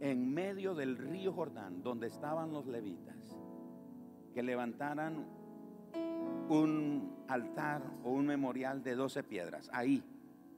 [0.00, 3.38] en medio del río Jordán, donde estaban los levitas,
[4.32, 5.26] que levantaran
[6.48, 10.02] un altar o un memorial de 12 piedras, ahí,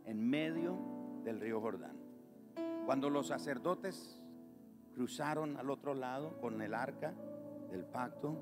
[0.04, 0.76] en medio
[1.24, 1.96] del río Jordán.
[2.86, 4.20] Cuando los sacerdotes
[4.94, 7.14] cruzaron al otro lado con el arca
[7.70, 8.36] del pacto,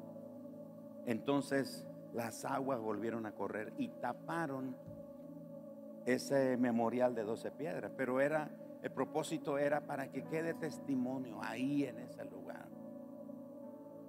[1.06, 4.76] entonces las aguas volvieron a correr y taparon
[6.06, 8.50] ese memorial de 12 piedras, pero era
[8.82, 12.66] el propósito era para que quede testimonio ahí en ese lugar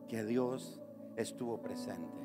[0.07, 0.81] que Dios
[1.21, 2.21] estuvo presente.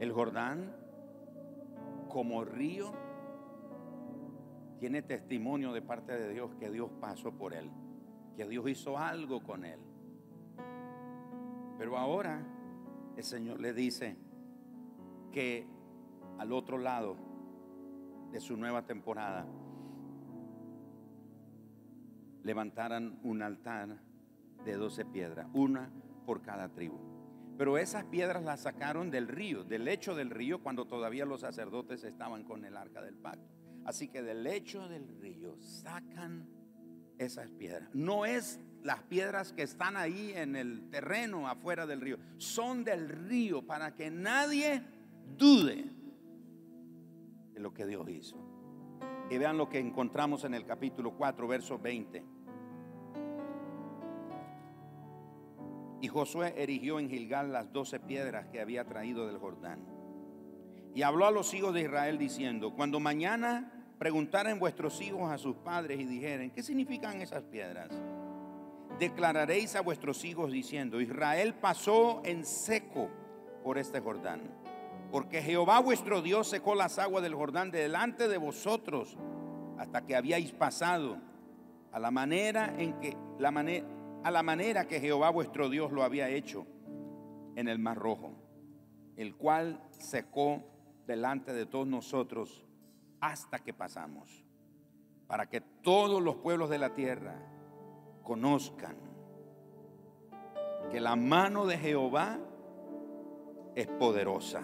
[0.00, 0.74] El Jordán,
[2.08, 2.92] como río,
[4.78, 7.70] tiene testimonio de parte de Dios que Dios pasó por él,
[8.36, 9.80] que Dios hizo algo con él.
[11.78, 12.44] Pero ahora
[13.16, 14.16] el Señor le dice
[15.32, 15.66] que
[16.38, 17.16] al otro lado
[18.30, 19.46] de su nueva temporada,
[22.44, 23.98] levantaran un altar
[24.64, 25.90] de 12 piedras, una
[26.24, 26.98] por cada tribu.
[27.56, 32.04] Pero esas piedras las sacaron del río, del lecho del río, cuando todavía los sacerdotes
[32.04, 33.48] estaban con el arca del pacto.
[33.84, 36.48] Así que del lecho del río sacan
[37.18, 37.88] esas piedras.
[37.92, 43.08] No es las piedras que están ahí en el terreno afuera del río, son del
[43.08, 44.82] río para que nadie
[45.38, 45.90] dude
[47.52, 48.36] de lo que Dios hizo.
[49.30, 52.33] Y vean lo que encontramos en el capítulo 4, verso 20.
[56.04, 59.78] Y Josué erigió en Gilgal las doce piedras que había traído del Jordán.
[60.94, 65.56] Y habló a los hijos de Israel diciendo, cuando mañana preguntaren vuestros hijos a sus
[65.56, 67.88] padres y dijeren, ¿qué significan esas piedras?
[68.98, 73.08] Declararéis a vuestros hijos diciendo, Israel pasó en seco
[73.62, 74.42] por este Jordán,
[75.10, 79.16] porque Jehová vuestro Dios secó las aguas del Jordán delante de vosotros
[79.78, 81.16] hasta que habíais pasado
[81.92, 83.86] a la manera en que la manera
[84.24, 86.66] a la manera que Jehová vuestro Dios lo había hecho
[87.56, 88.32] en el Mar Rojo,
[89.16, 90.64] el cual secó
[91.06, 92.66] delante de todos nosotros
[93.20, 94.44] hasta que pasamos,
[95.26, 97.36] para que todos los pueblos de la tierra
[98.22, 98.96] conozcan
[100.90, 102.38] que la mano de Jehová
[103.74, 104.62] es poderosa.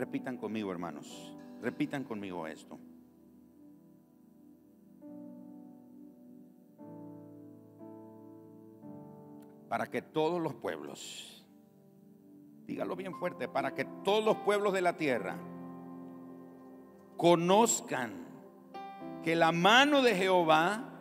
[0.00, 1.36] Repitan conmigo, hermanos.
[1.60, 2.78] Repitan conmigo esto.
[9.68, 11.46] Para que todos los pueblos,
[12.66, 15.36] dígalo bien fuerte, para que todos los pueblos de la tierra
[17.18, 18.26] conozcan
[19.22, 20.94] que la mano de Jehová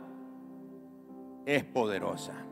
[1.45, 2.48] es poderosa.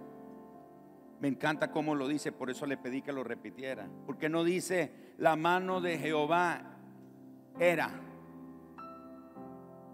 [1.20, 3.88] Me encanta cómo lo dice, por eso le pedí que lo repitiera.
[4.05, 6.61] Porque no dice la mano de Jehová
[7.59, 7.89] era.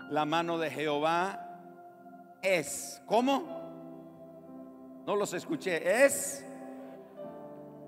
[0.09, 3.01] La mano de Jehová es.
[3.05, 5.01] ¿Cómo?
[5.05, 6.05] No los escuché.
[6.05, 6.45] Es.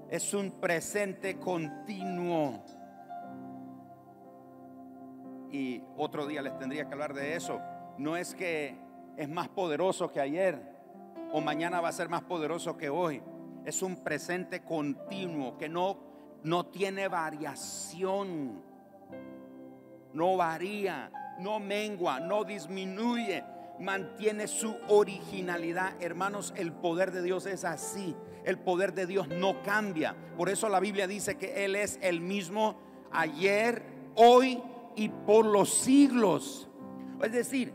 [0.09, 2.63] Es un presente continuo.
[5.51, 7.59] Y otro día les tendría que hablar de eso.
[7.97, 8.77] No es que
[9.17, 10.74] es más poderoso que ayer
[11.35, 13.21] o mañana va a ser más poderoso que hoy.
[13.65, 15.97] Es un presente continuo que no
[16.45, 18.61] no tiene variación,
[20.13, 23.43] no varía, no mengua, no disminuye,
[23.81, 26.01] mantiene su originalidad.
[26.01, 28.15] Hermanos, el poder de Dios es así.
[28.45, 30.15] El poder de Dios no cambia.
[30.37, 32.77] Por eso la Biblia dice que Él es el mismo
[33.11, 33.83] ayer,
[34.15, 34.63] hoy
[34.95, 36.69] y por los siglos.
[37.21, 37.73] Es decir,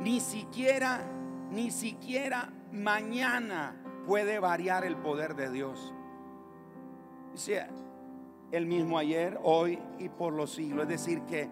[0.00, 1.06] ni siquiera,
[1.50, 3.76] ni siquiera mañana
[4.06, 5.92] puede variar el poder de Dios.
[7.32, 7.66] Dice,
[8.52, 10.82] el mismo ayer, hoy y por los siglos.
[10.82, 11.48] Es decir, que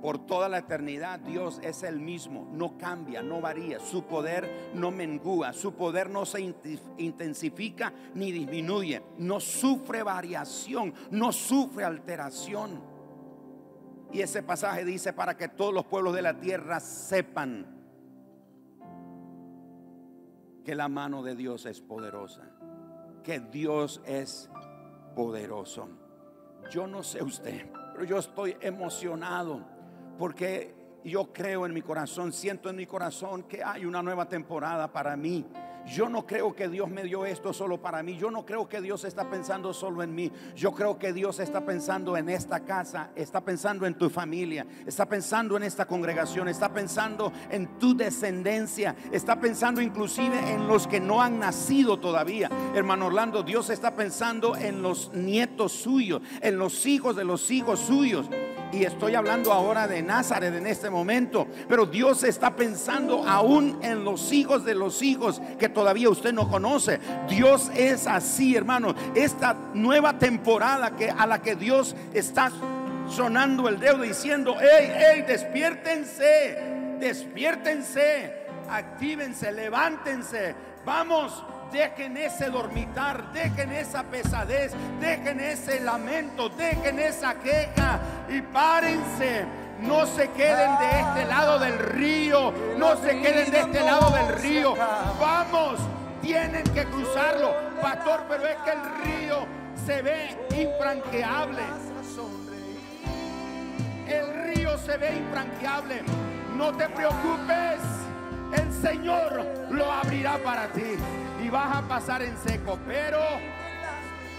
[0.00, 4.90] por toda la eternidad Dios es el mismo, no cambia, no varía, su poder no
[4.90, 6.40] mengúa, su poder no se
[6.98, 12.82] intensifica ni disminuye, no sufre variación, no sufre alteración.
[14.12, 17.81] Y ese pasaje dice para que todos los pueblos de la tierra sepan
[20.64, 22.42] que la mano de Dios es poderosa,
[23.22, 24.50] que Dios es
[25.14, 25.88] poderoso.
[26.70, 29.60] Yo no sé usted, pero yo estoy emocionado
[30.18, 34.92] porque yo creo en mi corazón, siento en mi corazón que hay una nueva temporada
[34.92, 35.44] para mí.
[35.86, 38.16] Yo no creo que Dios me dio esto solo para mí.
[38.16, 40.30] Yo no creo que Dios está pensando solo en mí.
[40.54, 45.06] Yo creo que Dios está pensando en esta casa, está pensando en tu familia, está
[45.06, 51.00] pensando en esta congregación, está pensando en tu descendencia, está pensando inclusive en los que
[51.00, 52.50] no han nacido todavía.
[52.74, 57.80] Hermano Orlando, Dios está pensando en los nietos suyos, en los hijos de los hijos
[57.80, 58.28] suyos.
[58.72, 61.46] Y estoy hablando ahora de Nazaret en este momento.
[61.68, 66.48] Pero Dios está pensando aún en los hijos de los hijos que todavía usted no
[66.48, 66.98] conoce.
[67.28, 68.94] Dios es así, hermano.
[69.14, 72.50] Esta nueva temporada a la que Dios está
[73.08, 78.32] sonando el dedo diciendo, hey, hey, despiértense, despiértense,
[78.70, 80.54] actívense, levántense.
[80.84, 88.00] Vamos, dejen ese dormitar, dejen esa pesadez, dejen ese lamento, dejen esa queja
[88.32, 89.44] y párense.
[89.80, 94.40] No se queden de este lado del río, no se queden de este lado del
[94.40, 94.76] río.
[95.20, 95.80] Vamos,
[96.20, 99.46] tienen que cruzarlo, pastor, pero es que el río
[99.84, 101.62] se ve infranqueable.
[104.06, 106.02] El río se ve infranqueable.
[106.56, 107.80] No te preocupes
[108.52, 110.96] el Señor lo abrirá para ti
[111.42, 112.78] y vas a pasar en seco.
[112.86, 113.18] Pero,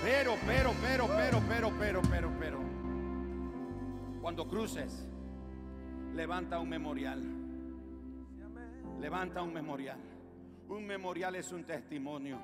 [0.04, 2.63] pero, pero, pero, pero, pero, pero, pero, pero.
[4.24, 5.06] Cuando cruces,
[6.14, 7.22] levanta un memorial.
[8.98, 10.00] Levanta un memorial.
[10.70, 12.40] Un memorial es un testimonio.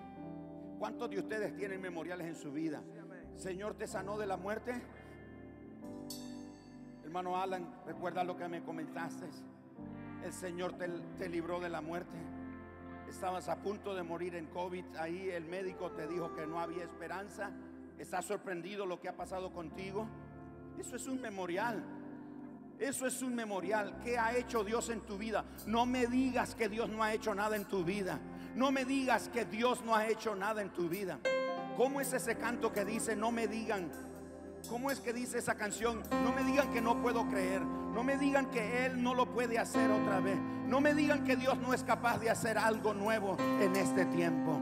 [0.77, 2.83] ¿Cuántos de ustedes tienen memoriales en su vida?
[3.37, 4.73] Señor te sanó de la muerte.
[7.05, 9.29] Hermano Alan, recuerda lo que me comentaste.
[10.25, 12.17] El Señor te, libró de la muerte.
[13.07, 14.97] Estabas a punto de morir en COVID.
[14.97, 17.51] Ahí el médico te dijo que no había esperanza.
[17.97, 20.09] ¿Estás sorprendido lo que ha pasado contigo?
[20.79, 21.83] Eso es un memorial.
[22.79, 23.99] Eso es un memorial.
[24.01, 25.43] ¿Qué ha hecho Dios en tu vida?
[25.67, 28.19] No me digas que Dios no ha hecho nada en tu vida.
[28.55, 31.19] No me digas que Dios no ha hecho nada en tu vida.
[31.75, 33.91] ¿Cómo es ese canto que dice, no me digan?
[34.69, 36.01] ¿Cómo es que dice esa canción?
[36.11, 37.61] No me digan que no puedo creer.
[37.61, 40.37] No me digan que Él no lo puede hacer otra vez.
[40.65, 44.59] No me digan que Dios no es capaz de hacer algo nuevo en este tiempo.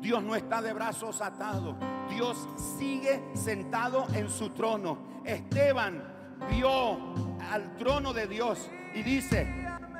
[0.00, 1.76] Dios no está de brazos atados.
[2.08, 2.48] Dios
[2.78, 5.17] sigue sentado en su trono.
[5.28, 6.02] Esteban
[6.50, 6.98] vio
[7.50, 9.46] al trono de Dios y dice,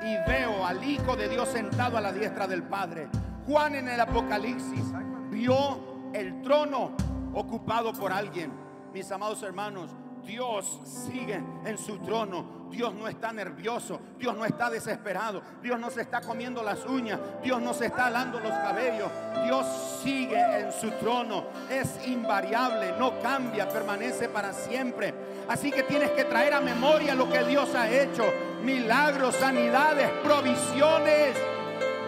[0.01, 3.07] y veo al Hijo de Dios sentado a la diestra del Padre.
[3.45, 4.85] Juan en el Apocalipsis
[5.29, 6.93] vio el trono
[7.35, 8.51] ocupado por alguien.
[8.91, 9.91] Mis amados hermanos,
[10.29, 12.69] Dios sigue en su trono.
[12.69, 13.99] Dios no está nervioso.
[14.19, 15.41] Dios no está desesperado.
[15.59, 17.19] Dios no se está comiendo las uñas.
[17.41, 19.09] Dios no se está alando los cabellos.
[19.43, 19.65] Dios
[20.03, 21.45] sigue en su trono.
[21.71, 25.15] Es invariable, no cambia, permanece para siempre.
[25.47, 28.23] Así que tienes que traer a memoria lo que Dios ha hecho.
[28.63, 31.35] Milagros, sanidades, provisiones,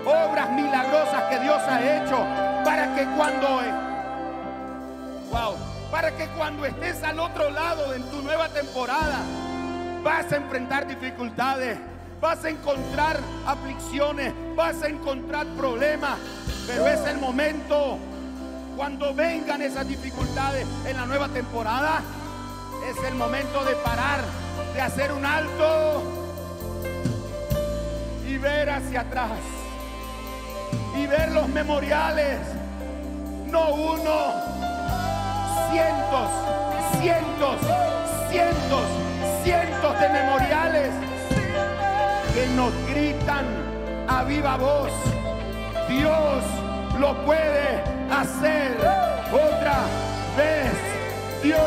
[0.06, 2.18] obras milagrosas que Dios ha hecho
[2.64, 3.91] para que cuando.
[5.92, 9.20] Para que cuando estés al otro lado en tu nueva temporada,
[10.04, 11.78] vas a enfrentar dificultades,
[12.22, 16.18] vas a encontrar aflicciones, vas a encontrar problemas.
[16.66, 17.98] Pero es el momento,
[18.78, 22.02] cuando vengan esas dificultades en la nueva temporada,
[22.90, 24.22] es el momento de parar,
[24.74, 26.04] de hacer un alto
[28.26, 29.40] y ver hacia atrás.
[30.98, 32.40] Y ver los memoriales,
[33.48, 34.71] no uno,
[35.70, 36.30] cientos,
[37.00, 37.58] cientos,
[38.30, 38.86] cientos,
[39.44, 40.90] cientos de memoriales
[42.34, 43.46] que nos gritan
[44.08, 44.92] a viva voz.
[45.90, 46.44] Dios
[47.00, 48.78] lo puede hacer
[49.32, 49.80] otra
[50.38, 50.72] vez.
[51.44, 51.60] Dios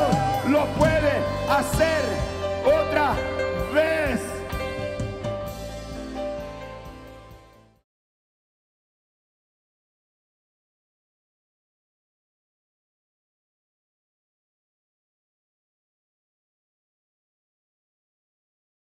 [0.49, 1.13] lo puede
[1.49, 2.03] hacer
[2.65, 3.15] otra